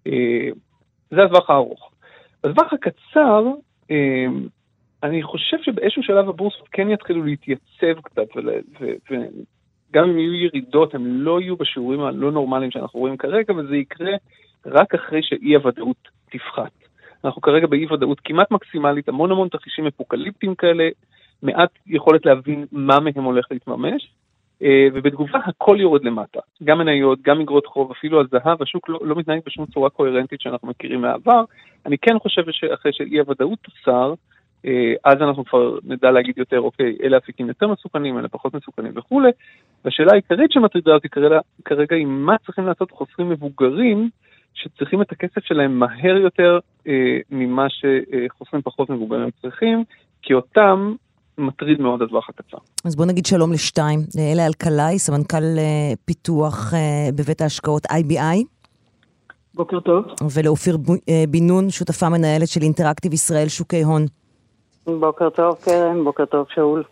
[0.07, 0.49] אה,
[1.11, 1.90] זה הטווח הארוך.
[2.44, 3.44] בטווח הקצר,
[3.90, 4.26] אה,
[5.03, 8.26] אני חושב שבאיזשהו שלב הבורסות כן יתחילו להתייצב קצת
[9.92, 14.12] גם אם יהיו ירידות, הן לא יהיו בשיעורים הלא נורמליים שאנחנו רואים כרגע, וזה יקרה
[14.66, 16.72] רק אחרי שאי הוודאות תפחת.
[17.24, 20.88] אנחנו כרגע באי ודאות כמעט מקסימלית, המון המון תרחישים אפוקליפטיים כאלה,
[21.42, 24.11] מעט יכולת להבין מה מהם הולך להתממש,
[24.94, 26.40] ובתגובה הכל יורד למטה.
[26.64, 30.68] גם מניות, גם אגרות חוב, אפילו הזהב, השוק לא, לא מתנהג בשום צורה קוהרנטית שאנחנו
[30.68, 31.44] מכירים מהעבר.
[31.87, 34.14] אני כן חושב שאחרי שאי הוודאות תוסר,
[34.66, 38.92] אה, אז אנחנו כבר נדע להגיד יותר, אוקיי, אלה אפיקים יותר מסוכנים, אלה פחות מסוכנים
[38.94, 39.31] וכולי.
[39.85, 41.09] והשאלה העיקרית שמטרידה אותי
[41.64, 44.09] כרגע, היא מה צריכים לעשות חוסכים מבוגרים
[44.55, 49.85] שצריכים את הכסף שלהם מהר יותר אה, ממה שחוסכים פחות מבוגרים צריכים,
[50.23, 50.94] כי אותם
[51.40, 52.59] מטריד מאוד הטווח הקצר.
[52.85, 54.00] אז בוא נגיד שלום לשתיים.
[54.18, 58.44] אלה אלקלעי, סמנכ"ל אה, פיתוח אה, בבית ההשקעות IBI.
[59.55, 60.05] בוקר טוב.
[60.35, 60.76] ולאופיר
[61.31, 64.07] בן נון, שותפה מנהלת של אינטראקטיב ישראל שוקי הון.
[64.87, 66.85] בוקר טוב, קרן, בוקר טוב, שאול.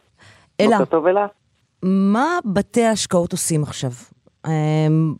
[0.60, 0.78] אלה.
[0.78, 1.26] בוקר טוב, אלה.
[1.82, 3.90] מה בתי ההשקעות עושים עכשיו?
[4.46, 5.14] אמ,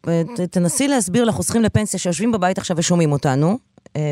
[0.51, 3.55] תנסי להסביר לחוסכים לפנסיה שיושבים בבית עכשיו ושומעים אותנו, אה,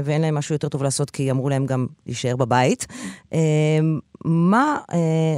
[0.04, 2.86] ואין להם משהו יותר טוב לעשות כי אמרו להם גם להישאר בבית.
[3.32, 3.38] אמ,
[4.24, 5.36] מה אה,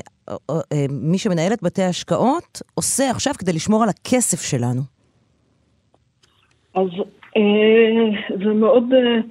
[0.51, 4.81] אה, מי שמנהל את בתי ההשקעות עושה עכשיו כדי לשמור על הכסף שלנו?
[6.74, 6.88] אז
[8.44, 8.85] זה מאוד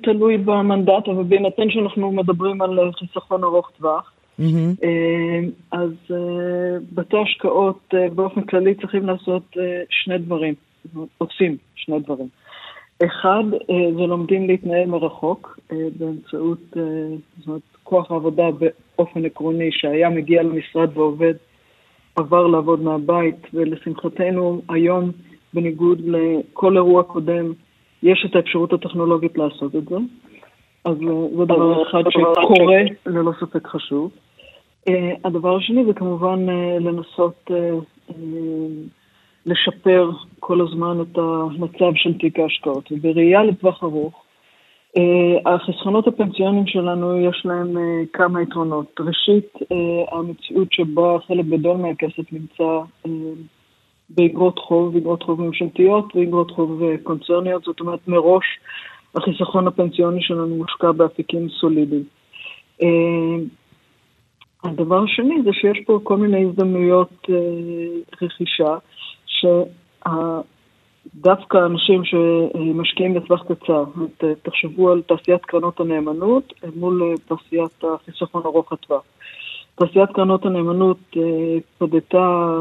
[0.03, 4.87] תלוי במנדט, אבל בהינתן שאנחנו מדברים על חיסכון ארוך טווח, Mm-hmm.
[5.71, 9.43] אז אה, בתי השקעות אה, באופן כללי צריכים לעשות
[9.89, 10.53] שני דברים,
[11.17, 12.27] עושים שני דברים.
[13.05, 13.43] אחד,
[13.97, 15.59] זה לומדים להתנהל מרחוק
[15.99, 16.59] באמצעות
[17.37, 21.33] זאת אומרת, כוח העבודה באופן עקרוני שהיה מגיע למשרד ועובד,
[22.15, 25.11] עבר לעבוד מהבית, ולשמחתנו היום,
[25.53, 27.53] בניגוד לכל אירוע קודם,
[28.03, 29.95] יש את האפשרות הטכנולוגית לעשות את זה.
[30.85, 30.97] אז
[31.37, 34.11] זה דבר אחד שקורה, ללא ספק חשוב.
[35.25, 36.45] הדבר השני זה כמובן
[36.79, 37.51] לנסות
[39.47, 42.91] לשפר כל הזמן את המצב של תיק ההשקעות.
[42.91, 44.23] ובראייה לטווח ארוך,
[44.97, 48.99] אה, החסכונות הפנסיוניים שלנו יש להם אה, כמה יתרונות.
[48.99, 52.79] ראשית, אה, המציאות שבה חלק גדול מהכסף נמצא
[54.09, 58.45] באגרות חוב, אגרות חוב ממשלתיות ואגרות חוב קונצרניות, זאת אומרת מראש
[59.15, 62.03] החיסכון הפנסיוני שלנו מושקע באפיקים סולידיים.
[64.63, 67.27] הדבר השני זה שיש פה כל מיני הזדמנויות
[68.21, 68.77] רכישה
[71.13, 73.83] שדווקא אנשים שמשקיעים לטווח קצר,
[74.43, 79.03] תחשבו על תעשיית קרנות הנאמנות מול תעשיית החיסכון ארוך הטווח.
[79.75, 82.57] תעשיית קרנות הנאמנות אה, פדתה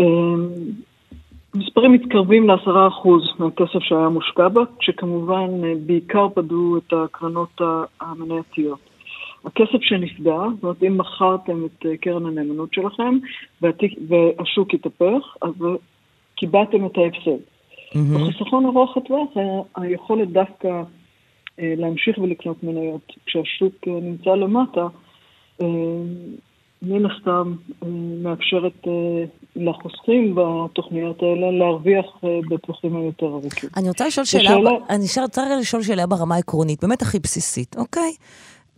[0.00, 0.04] אה,
[1.54, 7.60] מספרים מתקרבים לעשרה אחוז מהכסף שהיה מושקע בה, שכמובן אה, בעיקר פדו את הקרנות
[8.00, 8.91] המנייתיות.
[9.44, 13.18] הכסף שנפגע, זאת אומרת, אם מכרתם את קרן הנאמנות שלכם
[14.08, 15.52] והשוק התהפך, אז
[16.34, 17.42] קיבעתם את ההפסד.
[18.14, 19.28] בחיסכון ארוך הטווח,
[19.76, 20.82] היכולת דווקא
[21.60, 24.86] אה, להמשיך ולקנות מניות כשהשוק אה, נמצא למטה,
[25.62, 25.66] אה,
[26.82, 27.54] מן הסתם
[28.22, 28.86] מאפשרת
[29.56, 32.06] לחוסכים בתוכניות האלה להרוויח
[32.50, 33.70] בטווחים היותר ארוכים.
[33.76, 34.54] אני רוצה לשאול שאלה,
[34.90, 38.12] אני רוצה לשאול שאלה ברמה העקרונית, באמת הכי בסיסית, אוקיי?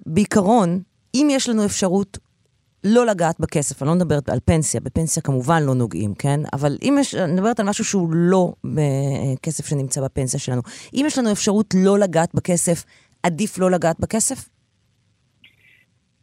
[0.06, 0.78] בעיקרון,
[1.14, 2.18] אם יש לנו אפשרות
[2.84, 6.40] לא לגעת בכסף, אני לא מדברת על פנסיה, בפנסיה כמובן לא נוגעים, כן?
[6.52, 8.52] אבל אם יש, אני מדברת על משהו שהוא לא
[9.42, 10.62] כסף שנמצא בפנסיה שלנו.
[10.94, 12.84] אם יש לנו אפשרות לא לגעת בכסף,
[13.22, 14.48] עדיף לא לגעת בכסף?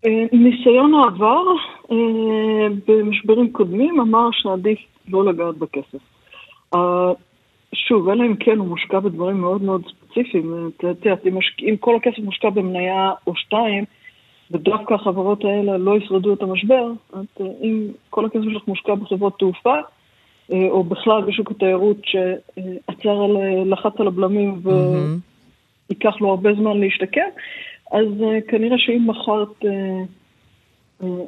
[0.05, 1.43] אה, ניסיון העבר
[1.91, 5.99] אה, במשברים קודמים אמר שעדיף לא לגעת בכסף.
[6.73, 7.11] אה,
[7.75, 10.71] שוב, אלא אם כן הוא מושקע בדברים מאוד מאוד ספציפיים.
[10.77, 11.25] את יודעת,
[11.61, 13.85] אם כל הכסף מושקע במניה או שתיים,
[14.51, 19.75] ודווקא החברות האלה לא ישרדו את המשבר, את, אם כל הכסף שלך מושקע בחברות תעופה,
[20.51, 24.61] אה, או בכלל בשוק התיירות שעצר על, לחץ על הבלמים
[25.89, 27.29] וייקח לו הרבה זמן להשתקם,
[27.91, 30.03] אז אה, כנראה שאם מכרת, אה,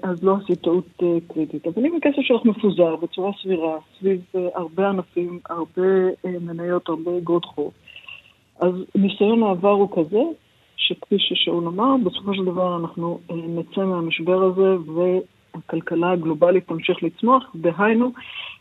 [0.03, 1.67] אז לא עשית טעות קריטית.
[1.67, 4.21] אבל אם הכסף שלך מפוזר בצורה סבירה, סביב
[4.55, 5.81] הרבה ענפים, הרבה
[6.41, 7.71] מניות, הרבה אגרות חוב,
[8.63, 10.21] אז ניסיון העבר הוא כזה,
[10.77, 17.43] שכפי ששאול אמר, בסופו של דבר אנחנו אה, נצא מהמשבר הזה והכלכלה הגלובלית תמשיך לצמוח,
[17.55, 18.11] דהיינו,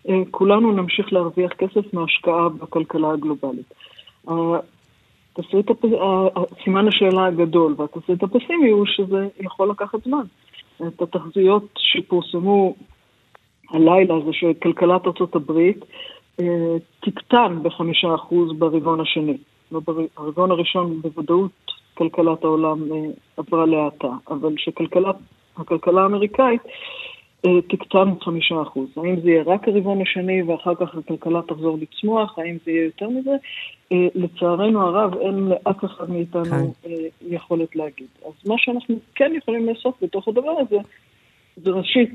[0.08, 3.74] אה, כולנו נמשיך להרוויח כסף מהשקעה בכלכלה הגלובלית.
[5.32, 5.84] תסריט, הפ...
[6.64, 10.24] סימן השאלה הגדול והתסריט הפסימי הוא שזה יכול לקחת זמן.
[10.86, 12.74] את התחזיות שפורסמו
[13.70, 15.58] הלילה זה שכלכלת ארה"ב
[16.40, 19.36] אה, תקטן בחמישה אחוז ברבעון השני.
[19.80, 21.50] ברבעון הראשון בוודאות
[21.94, 22.98] כלכלת העולם אה,
[23.36, 26.62] עברה להאטה, אבל שהכלכלה האמריקאית
[27.46, 28.88] אה, תקטן חמישה אחוז.
[28.96, 32.38] האם זה יהיה רק הרבעון השני ואחר כך הכלכלה תחזור לצמוח?
[32.38, 33.30] האם זה יהיה יותר מזה?
[33.92, 36.88] אה, לצערנו הרב, אין לאף אחד מאיתנו כן.
[37.28, 38.06] יכולת להגיד.
[38.26, 40.76] אז מה שאנחנו כן יכולים לעשות בתוך הדבר הזה,
[41.56, 42.10] זה ראשית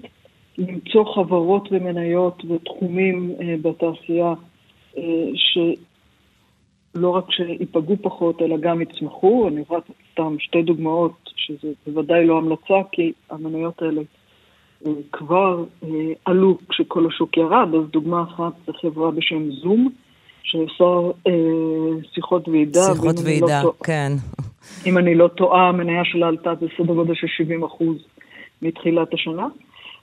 [0.57, 4.33] למצוא חברות ומניות ותחומים בתעשייה
[5.35, 5.57] ש...
[6.97, 9.47] לא רק שייפגעו פחות, אלא גם יצמחו.
[9.47, 9.81] אני רואה
[10.11, 14.01] סתם שתי דוגמאות, שזה בוודאי לא המלצה, כי המניות האלה
[14.85, 15.89] אה, כבר אה,
[16.25, 17.69] עלו כשכל השוק ירד.
[17.75, 19.89] אז דוגמה אחת זה חברה בשם זום,
[20.43, 21.33] שעושה אה,
[22.13, 22.81] שיחות ועידה.
[22.93, 24.11] שיחות לא ועידה, לא כן.
[24.85, 27.97] אם אני לא טועה, המניה שלה עלתה בסדר גודל של 70 אחוז
[28.61, 29.47] מתחילת השנה.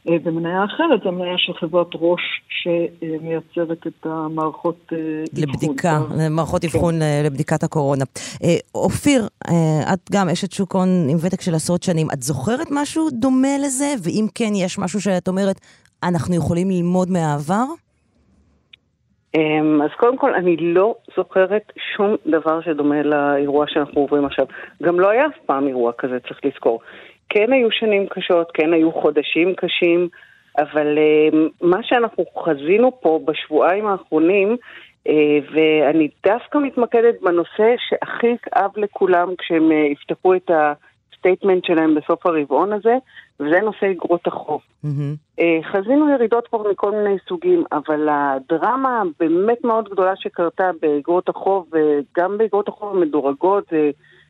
[0.08, 4.98] אה, ומניה אחרת זו מניה של חברת ראש שמייצרת את המערכות אה,
[5.32, 6.18] לבדיקה, אבחון.
[6.30, 6.68] מערכות כן.
[6.68, 7.22] אבחון כן.
[7.24, 8.04] לבדיקת הקורונה.
[8.74, 9.28] אופיר,
[9.92, 13.94] את גם אשת שוק הון עם ותק של עשרות שנים, את זוכרת משהו דומה לזה?
[14.04, 15.60] ואם כן, יש משהו שאת אומרת,
[16.02, 17.64] אנחנו יכולים ללמוד מהעבר?
[19.34, 24.46] אמ, אז קודם כל, אני לא זוכרת שום דבר שדומה לאירוע שאנחנו עוברים עכשיו.
[24.82, 26.80] גם לא היה אף פעם אירוע כזה, צריך לזכור.
[27.28, 30.08] כן היו שנים קשות, כן היו חודשים קשים,
[30.58, 34.56] אבל uh, מה שאנחנו חזינו פה בשבועיים האחרונים,
[35.08, 35.10] uh,
[35.54, 42.26] ואני דווקא מתמקדת בנושא שהכי כאב לכולם כשהם uh, יפתחו את ה statement שלהם בסוף
[42.26, 42.94] הרבעון הזה,
[43.40, 44.60] וזה נושא אגרות החוב.
[44.84, 45.40] Mm-hmm.
[45.72, 52.38] חזינו ירידות כבר מכל מיני סוגים, אבל הדרמה הבאמת מאוד גדולה שקרתה באגרות החוב, וגם
[52.38, 53.72] באגרות החוב המדורגות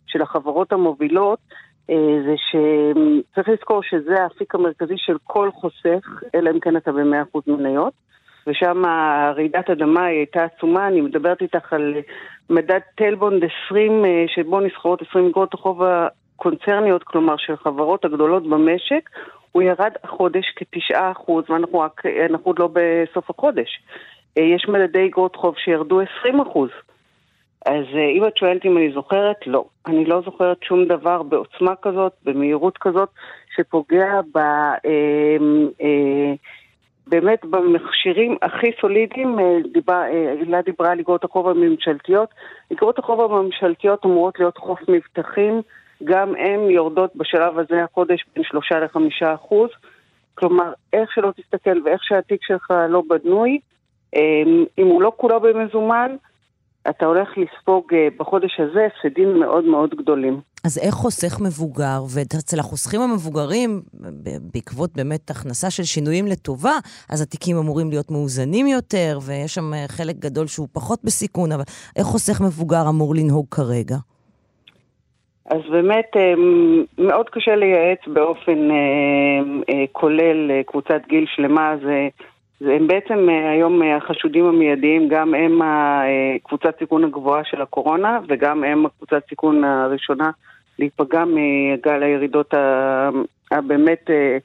[0.07, 1.54] של החברות המובילות, אה,
[1.88, 7.92] זה שצריך לזכור שזה האפיק המרכזי של כל חוסך, אלא אם כן אתה ב-100% מניות.
[8.47, 8.83] ושם
[9.37, 11.94] רעידת אדמה היא הייתה עצומה, אני מדברת איתך על
[12.51, 19.11] מדד טלבונד 20, שבו נסחרות 20 אגרות החוב הקונצרניות, כלומר של החברות הגדולות במשק,
[19.53, 22.03] הוא ירד החודש כתשעה אחוז, ואנחנו רק,
[22.42, 23.81] עוד לא בסוף החודש.
[24.37, 26.70] יש מדדי אגרות חוב שירדו 20 אחוז.
[27.64, 27.85] אז
[28.16, 29.64] אם את שואלת אם אני זוכרת, לא.
[29.87, 33.09] אני לא זוכרת שום דבר בעוצמה כזאת, במהירות כזאת,
[33.57, 34.38] שפוגע ב...
[34.38, 35.37] אה,
[35.83, 36.33] אה,
[37.07, 40.03] באמת במכשירים הכי סולידיים, אה,
[40.40, 42.29] הילה דיברה על אגרות החוב הממשלתיות.
[42.72, 45.62] אגרות החוב הממשלתיות אמורות להיות חוף מבטחים,
[46.05, 49.70] גם הן יורדות בשלב הזה החודש בין שלושה לחמישה אחוז.
[50.35, 53.59] כלומר, איך שלא תסתכל ואיך שהתיק שלך לא בנוי,
[54.79, 56.16] אם הוא לא כולו במזומן,
[56.90, 60.40] אתה הולך לספוג אה, בחודש הזה הפסדים מאוד מאוד גדולים.
[60.64, 63.83] אז איך חוסך מבוגר, ואצל החוסכים המבוגרים,
[64.55, 66.73] בעקבות באמת הכנסה של שינויים לטובה,
[67.11, 71.64] אז התיקים אמורים להיות מאוזנים יותר, ויש שם אה, חלק גדול שהוא פחות בסיכון, אבל
[71.97, 73.97] איך חוסך מבוגר אמור לנהוג כרגע?
[75.51, 76.35] אז באמת אה,
[76.99, 78.68] מאוד קשה לייעץ באופן
[79.92, 82.09] כולל קבוצת גיל שלמה, זה...
[82.60, 88.64] הם בעצם אה, היום אה, החשודים המיידיים, גם הם הקבוצת סיכון הגבוהה של הקורונה וגם
[88.64, 90.30] הם הקבוצת סיכון הראשונה
[90.78, 92.54] להיפגע מגל הירידות
[93.50, 94.38] הבאמת אה,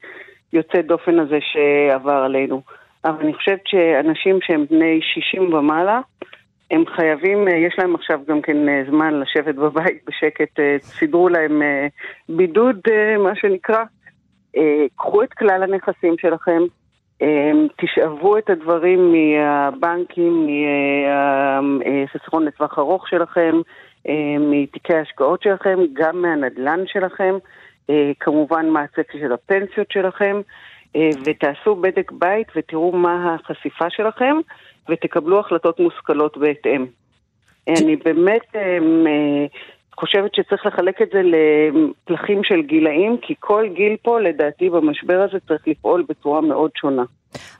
[0.52, 2.62] יוצא דופן הזה שעבר עלינו.
[3.04, 6.00] אבל אני חושבת שאנשים שהם בני 60 ומעלה,
[6.70, 8.56] הם חייבים, יש להם עכשיו גם כן
[8.90, 11.62] זמן לשבת בבית בשקט, סידרו להם
[12.28, 12.80] בידוד,
[13.18, 13.84] מה שנקרא.
[14.96, 16.62] קחו את כלל הנכסים שלכם,
[17.76, 20.46] תשאבו את הדברים מהבנקים,
[21.62, 23.54] מהחיסכון לטווח ארוך שלכם,
[24.08, 27.34] אמ, מתיקי ההשקעות שלכם, גם מהנדלן שלכם,
[27.90, 30.40] אה, כמובן מה הצפי של הפנסיות שלכם,
[30.96, 34.36] אה, ותעשו בדק בית ותראו מה החשיפה שלכם,
[34.88, 36.86] ותקבלו החלטות מושכלות בהתאם.
[37.68, 39.46] אני באמת אמ, אה,
[40.00, 45.38] חושבת שצריך לחלק את זה לפלחים של גילאים, כי כל גיל פה, לדעתי, במשבר הזה
[45.48, 47.02] צריך לפעול בצורה מאוד שונה.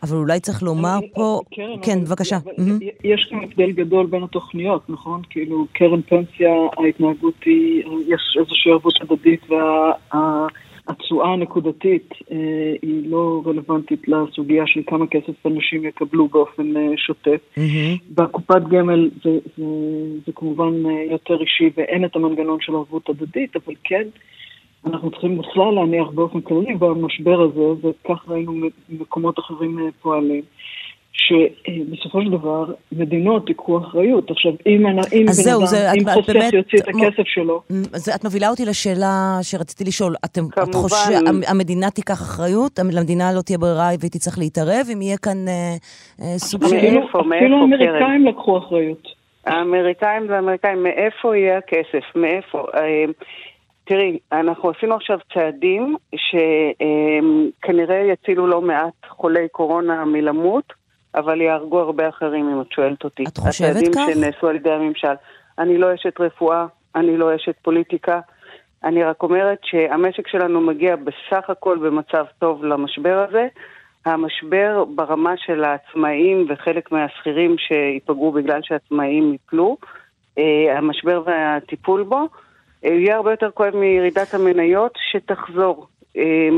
[0.02, 1.40] אבל אולי צריך לומר פה...
[1.54, 2.36] קרן, כן, בבקשה.
[3.04, 5.22] יש כאן הבדל גדול בין התוכניות, נכון?
[5.30, 10.46] כאילו, קרן פנסיה, ההתנהגות היא, יש איזושהי ערבות הדדית, וה...
[10.90, 12.36] התשואה הנקודתית אה,
[12.82, 17.40] היא לא רלוונטית לסוגיה של כמה כסף אנשים יקבלו באופן אה, שוטף.
[17.56, 18.00] Mm-hmm.
[18.14, 19.64] בקופת גמל זה, זה,
[20.26, 24.08] זה כמובן אה, יותר אישי ואין את המנגנון של ערבות הדדית, אבל כן,
[24.86, 28.52] אנחנו צריכים בכלל להניח באופן כללי במשבר הזה, וכך ראינו
[28.88, 30.42] מקומות אחרים אה, פועלים.
[31.28, 34.30] שבסופו של דבר מדינות ייקחו אחריות.
[34.30, 37.62] עכשיו, אם, אם בן אדם, זה, אם חוסך באמת, יוציא את הכסף שלו...
[37.92, 40.14] אז את מובילה אותי לשאלה שרציתי לשאול.
[40.24, 40.70] אתם, כמובן.
[40.70, 41.12] את חושב,
[41.48, 42.78] המדינה תיקח אחריות?
[42.92, 44.86] למדינה לא תהיה ברירה והיא תצטרך להתערב?
[44.92, 45.74] אם יהיה כאן אה,
[46.20, 46.74] אה, סוג של...
[46.74, 49.08] מאיפה, אפילו האמריקאים לקחו אחריות.
[49.46, 52.04] האמריקאים והאמריקאים, מאיפה יהיה הכסף?
[52.16, 52.58] מאיפה?
[52.74, 53.04] אה,
[53.84, 60.79] תראי, אנחנו עשינו עכשיו צעדים שכנראה יצילו לא מעט חולי קורונה מלמות.
[61.14, 63.24] אבל יהרגו הרבה אחרים, אם את שואלת אותי.
[63.24, 63.76] את חושבת כך?
[63.76, 65.14] הצעדים שנעשו על ידי הממשל.
[65.58, 68.20] אני לא אשת רפואה, אני לא אשת פוליטיקה.
[68.84, 73.46] אני רק אומרת שהמשק שלנו מגיע בסך הכל במצב טוב למשבר הזה.
[74.06, 79.76] המשבר ברמה של העצמאים וחלק מהשכירים שייפגעו בגלל שהעצמאים יפלו,
[80.38, 82.28] אה, המשבר והטיפול בו,
[82.84, 85.86] אה, יהיה הרבה יותר כואב מירידת המניות שתחזור.
[86.16, 86.48] אה,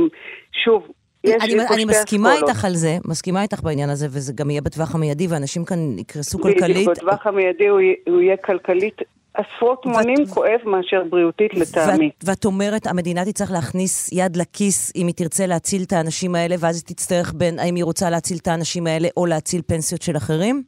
[0.65, 0.89] שוב,
[1.27, 5.27] אני, אני מסכימה איתך על זה, מסכימה איתך בעניין הזה, וזה גם יהיה בטווח המיידי,
[5.27, 6.77] ואנשים כאן יקרסו כלכלית.
[6.77, 9.03] בדיוק, בטווח המיידי הוא, הוא יהיה כלכלית
[9.35, 10.29] עשרות מונים ואת...
[10.29, 12.07] כואב מאשר בריאותית לטעמי.
[12.07, 16.57] ואת, ואת אומרת, המדינה תצטרך להכניס יד לכיס אם היא תרצה להציל את האנשים האלה,
[16.59, 20.17] ואז היא תצטרך בין האם היא רוצה להציל את האנשים האלה או להציל פנסיות של
[20.17, 20.63] אחרים?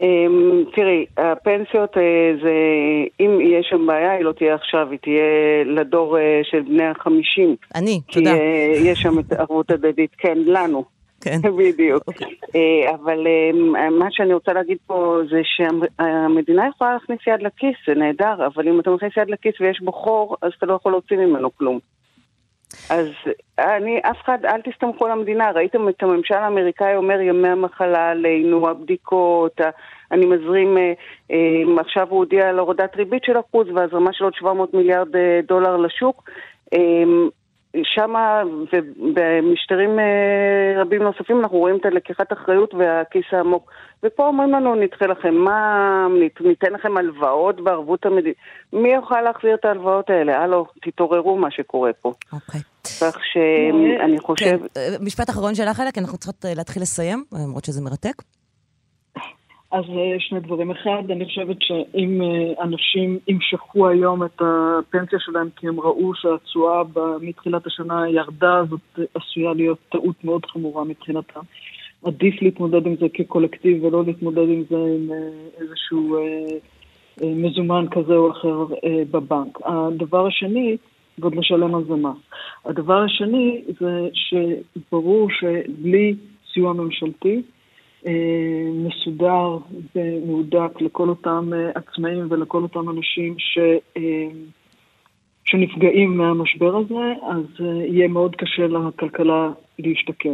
[0.00, 2.52] אמ, תראי, הפנסיות אה, זה,
[3.20, 7.56] אם יש שם בעיה, היא לא תהיה עכשיו, היא תהיה לדור אה, של בני החמישים.
[7.74, 8.30] אני, תודה.
[8.30, 10.84] כי אה, יש שם ערבות הדדית, כן, לנו.
[11.20, 11.38] כן.
[11.58, 12.02] בדיוק.
[12.02, 12.24] Okay.
[12.24, 12.90] אוקיי.
[12.94, 13.26] אבל
[13.98, 18.80] מה שאני רוצה להגיד פה זה שהמדינה יכולה להכניס יד לכיס, זה נהדר, אבל אם
[18.80, 21.78] אתה מכניס יד לכיס ויש בו חור, אז אתה לא יכול להוציא ממנו כלום.
[22.90, 23.06] אז
[23.58, 25.50] אני, אף אחד, אל תסתמכו על המדינה.
[25.50, 29.60] ראיתם את הממשל האמריקאי אומר ימי המחלה עלינו, הבדיקות,
[30.12, 30.92] אני מזרים, אה,
[31.30, 35.40] אה, עכשיו הוא הודיע על הורדת ריבית של אחוז והזרמה של עוד 700 מיליארד אה,
[35.48, 36.30] דולר לשוק.
[37.82, 38.14] שם
[38.72, 39.90] ובמשטרים
[40.76, 43.70] רבים נוספים אנחנו רואים את הלקיחת אחריות והכיס העמוק.
[44.02, 46.06] ופה אומרים לנו, נדחה לכם מה,
[46.40, 48.34] ניתן לכם הלוואות בערבות המדינה.
[48.72, 50.38] מי יוכל להחזיר את ההלוואות האלה?
[50.38, 52.12] הלו, תתעוררו מה שקורה פה.
[52.32, 52.60] אוקיי.
[52.60, 52.80] Okay.
[53.00, 54.58] כך שאני חושב...
[54.74, 58.22] כן, משפט אחרון שלך, אלא, כי אנחנו צריכות להתחיל לסיים, למרות שזה מרתק.
[59.72, 59.84] אז
[60.18, 60.70] שני דברים.
[60.70, 62.20] אחד, אני חושבת שאם
[62.60, 66.82] אנשים ימשכו היום את הפנסיה שלהם כי הם ראו שהתשואה
[67.20, 71.40] מתחילת השנה ירדה, זאת עשויה להיות טעות מאוד חמורה מבחינתם.
[72.04, 75.10] עדיף להתמודד עם זה כקולקטיב ולא להתמודד עם זה עם
[75.60, 76.18] איזשהו
[77.22, 78.64] מזומן כזה או אחר
[79.10, 79.58] בבנק.
[79.64, 80.76] הדבר השני,
[81.18, 82.16] ועוד לשלם על זה מס.
[82.64, 86.14] הדבר השני זה שברור שבלי
[86.52, 87.42] סיוע ממשלתי,
[88.74, 89.58] מסודר
[89.94, 93.58] ומהודק לכל אותם עצמאים ולכל אותם אנשים ש...
[95.44, 100.32] שנפגעים מהמשבר הזה, אז יהיה מאוד קשה לכלכלה להשתקם.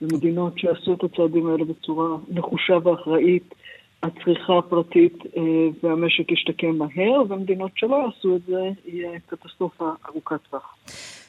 [0.00, 3.54] במדינות שעשו את הצעדים האלה בצורה נחושה ואחראית,
[4.02, 5.18] הצריכה הפרטית
[5.82, 10.76] והמשק ישתקם מהר, ומדינות שלא יעשו את זה, יהיה קטסטרופה ארוכת טווח.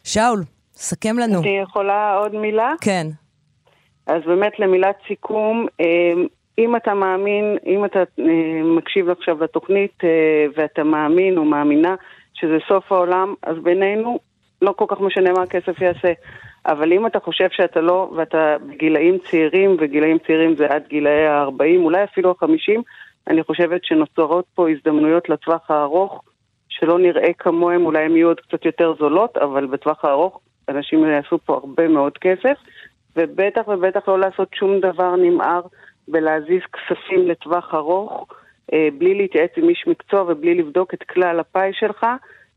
[0.04, 1.40] שאול, סכם לנו.
[1.40, 2.74] אני יכולה עוד מילה?
[2.82, 3.08] כן.
[4.10, 5.68] אז באמת למילת סיכום,
[6.58, 8.04] אם אתה מאמין, אם אתה
[8.64, 10.04] מקשיב עכשיו לתוכנית
[10.56, 11.96] ואתה מאמין או מאמינה
[12.34, 14.20] שזה סוף העולם, אז בינינו
[14.62, 16.12] לא כל כך משנה מה הכסף יעשה.
[16.66, 21.78] אבל אם אתה חושב שאתה לא, ואתה בגילאים צעירים, וגילאים צעירים זה עד גילאי ה-40,
[21.78, 22.82] אולי אפילו ה-50,
[23.28, 26.24] אני חושבת שנוצרות פה הזדמנויות לטווח הארוך,
[26.70, 30.40] שלא נראה כמוהם, אולי הן יהיו עוד קצת יותר זולות, אבל בטווח הארוך
[30.70, 32.58] אנשים יעשו פה הרבה מאוד כסף,
[33.16, 35.62] ובטח ובטח לא לעשות שום דבר נמהר
[36.08, 38.28] בלהזיז כספים לטווח ארוך,
[38.74, 42.06] אה, בלי להתייעץ עם איש מקצוע ובלי לבדוק את כלל הפאי שלך.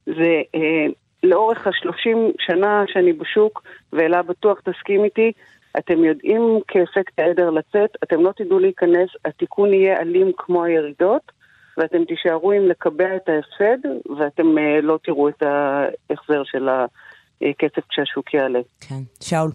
[0.07, 0.87] זה אה,
[1.23, 5.33] לאורך השלושים שנה שאני בשוק, ואלה בטוח תסכים איתי,
[5.79, 11.33] אתם יודעים כאפקט העדר לצאת, אתם לא תדעו להיכנס, התיקון יהיה אלים כמו הירידות,
[11.77, 13.89] ואתם תישארו עם לקבע את ההפסד,
[14.19, 18.61] ואתם uh, לא תראו את ההחזר של הכסף כשהשוק יעלה.
[18.81, 19.03] כן.
[19.21, 19.51] שאול.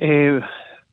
[0.00, 0.44] Uh,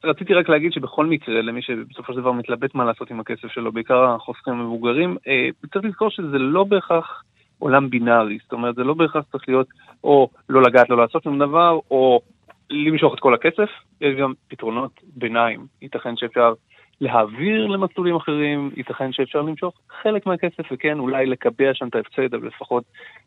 [0.03, 3.71] רציתי רק להגיד שבכל מקרה, למי שבסופו של דבר מתלבט מה לעשות עם הכסף שלו,
[3.71, 7.23] בעיקר החוסכים המבוגרים, uh, צריך לזכור שזה לא בהכרח
[7.59, 9.67] עולם בינארי, זאת אומרת, זה לא בהכרח צריך להיות
[10.03, 12.21] או לא לגעת, לא לעשות שום דבר, או
[12.69, 13.69] למשוך את כל הכסף,
[14.01, 15.65] יש גם פתרונות ביניים.
[15.81, 16.53] ייתכן שאפשר
[17.01, 22.47] להעביר למסלולים אחרים, ייתכן שאפשר למשוך חלק מהכסף, וכן, אולי לקבע שם את ההפסד, אבל
[22.47, 22.83] לפחות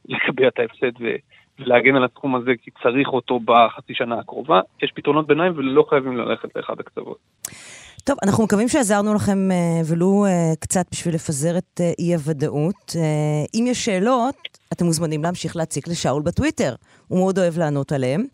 [0.08, 1.04] לקבע את ההפסד ו...
[1.58, 4.60] ולהגן על התחום הזה כי צריך אותו בחצי שנה הקרובה.
[4.82, 7.18] יש פתרונות ביניים ולא חייבים ללכת לאחד הקצוות.
[8.04, 9.56] טוב, אנחנו מקווים שעזרנו לכם אה,
[9.88, 12.92] ולו אה, קצת בשביל לפזר את אה, אי-הוודאות.
[13.54, 16.74] אם יש שאלות, אתם מוזמנים להמשיך להציק לשאול בטוויטר.
[17.08, 18.24] הוא מאוד אוהב לענות עליהם.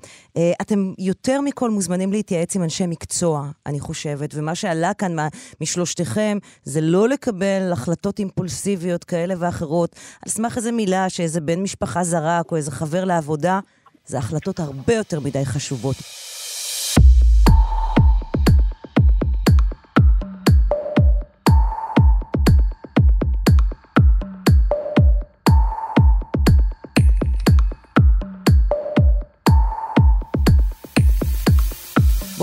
[0.61, 5.17] אתם יותר מכל מוזמנים להתייעץ עם אנשי מקצוע, אני חושבת, ומה שעלה כאן
[5.61, 12.05] משלושתכם זה לא לקבל החלטות אימפולסיביות כאלה ואחרות, על סמך איזה מילה שאיזה בן משפחה
[12.05, 13.61] זרק או איזה חבר לעבודה.
[14.07, 15.97] זה החלטות הרבה יותר מדי חשובות.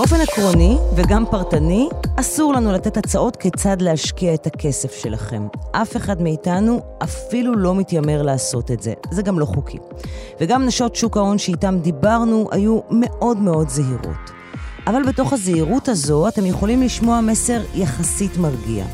[0.10, 5.48] באופן עקרוני וגם פרטני, אסור לנו לתת הצעות כיצד להשקיע את הכסף שלכם.
[5.72, 8.94] אף אחד מאיתנו אפילו לא מתיימר לעשות את זה.
[9.12, 9.78] זה גם לא חוקי.
[10.42, 14.32] וגם נשות שוק ההון שאיתם דיברנו היו מאוד מאוד זהירות.
[14.88, 18.86] אבל בתוך הזהירות הזו אתם יכולים לשמוע מסר יחסית מרגיע.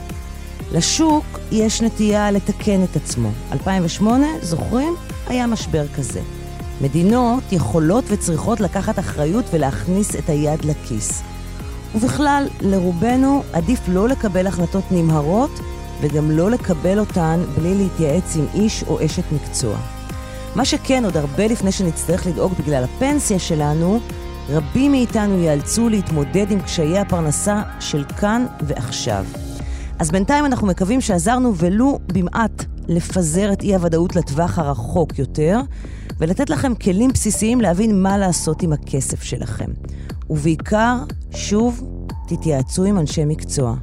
[0.72, 3.30] לשוק יש נטייה לתקן את עצמו.
[3.52, 4.94] 2008, זוכרים?
[5.28, 6.43] היה משבר כזה.
[6.84, 11.22] מדינות יכולות וצריכות לקחת אחריות ולהכניס את היד לכיס.
[11.96, 15.60] ובכלל, לרובנו עדיף לא לקבל החלטות נמהרות
[16.02, 19.78] וגם לא לקבל אותן בלי להתייעץ עם איש או אשת מקצוע.
[20.56, 24.00] מה שכן, עוד הרבה לפני שנצטרך לדאוג בגלל הפנסיה שלנו,
[24.50, 29.26] רבים מאיתנו ייאלצו להתמודד עם קשיי הפרנסה של כאן ועכשיו.
[30.00, 35.60] אז בינתיים אנחנו מקווים שעזרנו ולו במעט לפזר את אי-הוודאות לטווח הרחוק יותר,
[36.24, 39.66] ולתת לכם כלים בסיסיים להבין מה לעשות עם הכסף שלכם.
[40.30, 40.98] ובעיקר,
[41.32, 41.84] שוב,
[42.28, 43.76] תתייעצו עם אנשי מקצוע.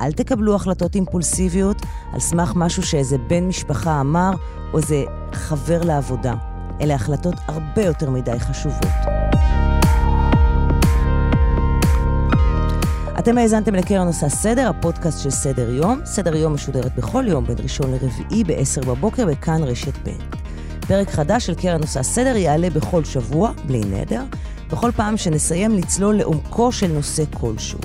[0.00, 1.82] אל תקבלו החלטות אימפולסיביות
[2.12, 4.30] על סמך משהו שאיזה בן משפחה אמר
[4.72, 6.34] או איזה חבר לעבודה.
[6.80, 8.86] אלה החלטות הרבה יותר מדי חשובות.
[13.18, 16.00] אתם האזנתם לקרן עושה סדר, הפודקאסט של סדר יום.
[16.04, 20.35] סדר יום משודרת בכל יום בין ראשון לרביעי ב-10 בבוקר בכאן רשת ב'.
[20.86, 24.22] פרק חדש של קרן עושה סדר יעלה בכל שבוע, בלי נדר,
[24.70, 27.78] בכל פעם שנסיים לצלול לעומקו של נושא כלשהו.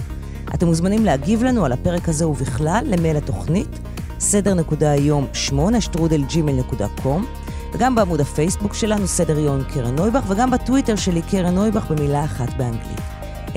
[0.53, 3.79] אתם מוזמנים להגיב לנו על הפרק הזה ובכלל למייל התוכנית,
[4.19, 7.25] סדר.היום 8 שטרודל ג'ימל.קום,
[7.73, 12.49] וגם בעמוד הפייסבוק שלנו, סדר יום קרן נויבך, וגם בטוויטר שלי, קרן נויבך, במילה אחת
[12.57, 13.01] באנגלית.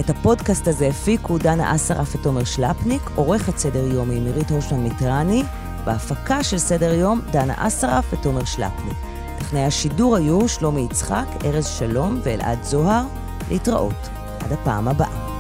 [0.00, 5.42] את הפודקאסט הזה הפיקו דנה אסרף ותומר שלפניק, עורכת סדר יום היא מירית הושמן מיטרני,
[5.84, 9.13] בהפקה של סדר יום דנה אסרף ותומר שלפניק.
[9.44, 13.04] טכנאי השידור היו שלומי יצחק, ארז שלום ואלעד זוהר.
[13.50, 14.08] להתראות.
[14.40, 15.33] עד הפעם הבאה.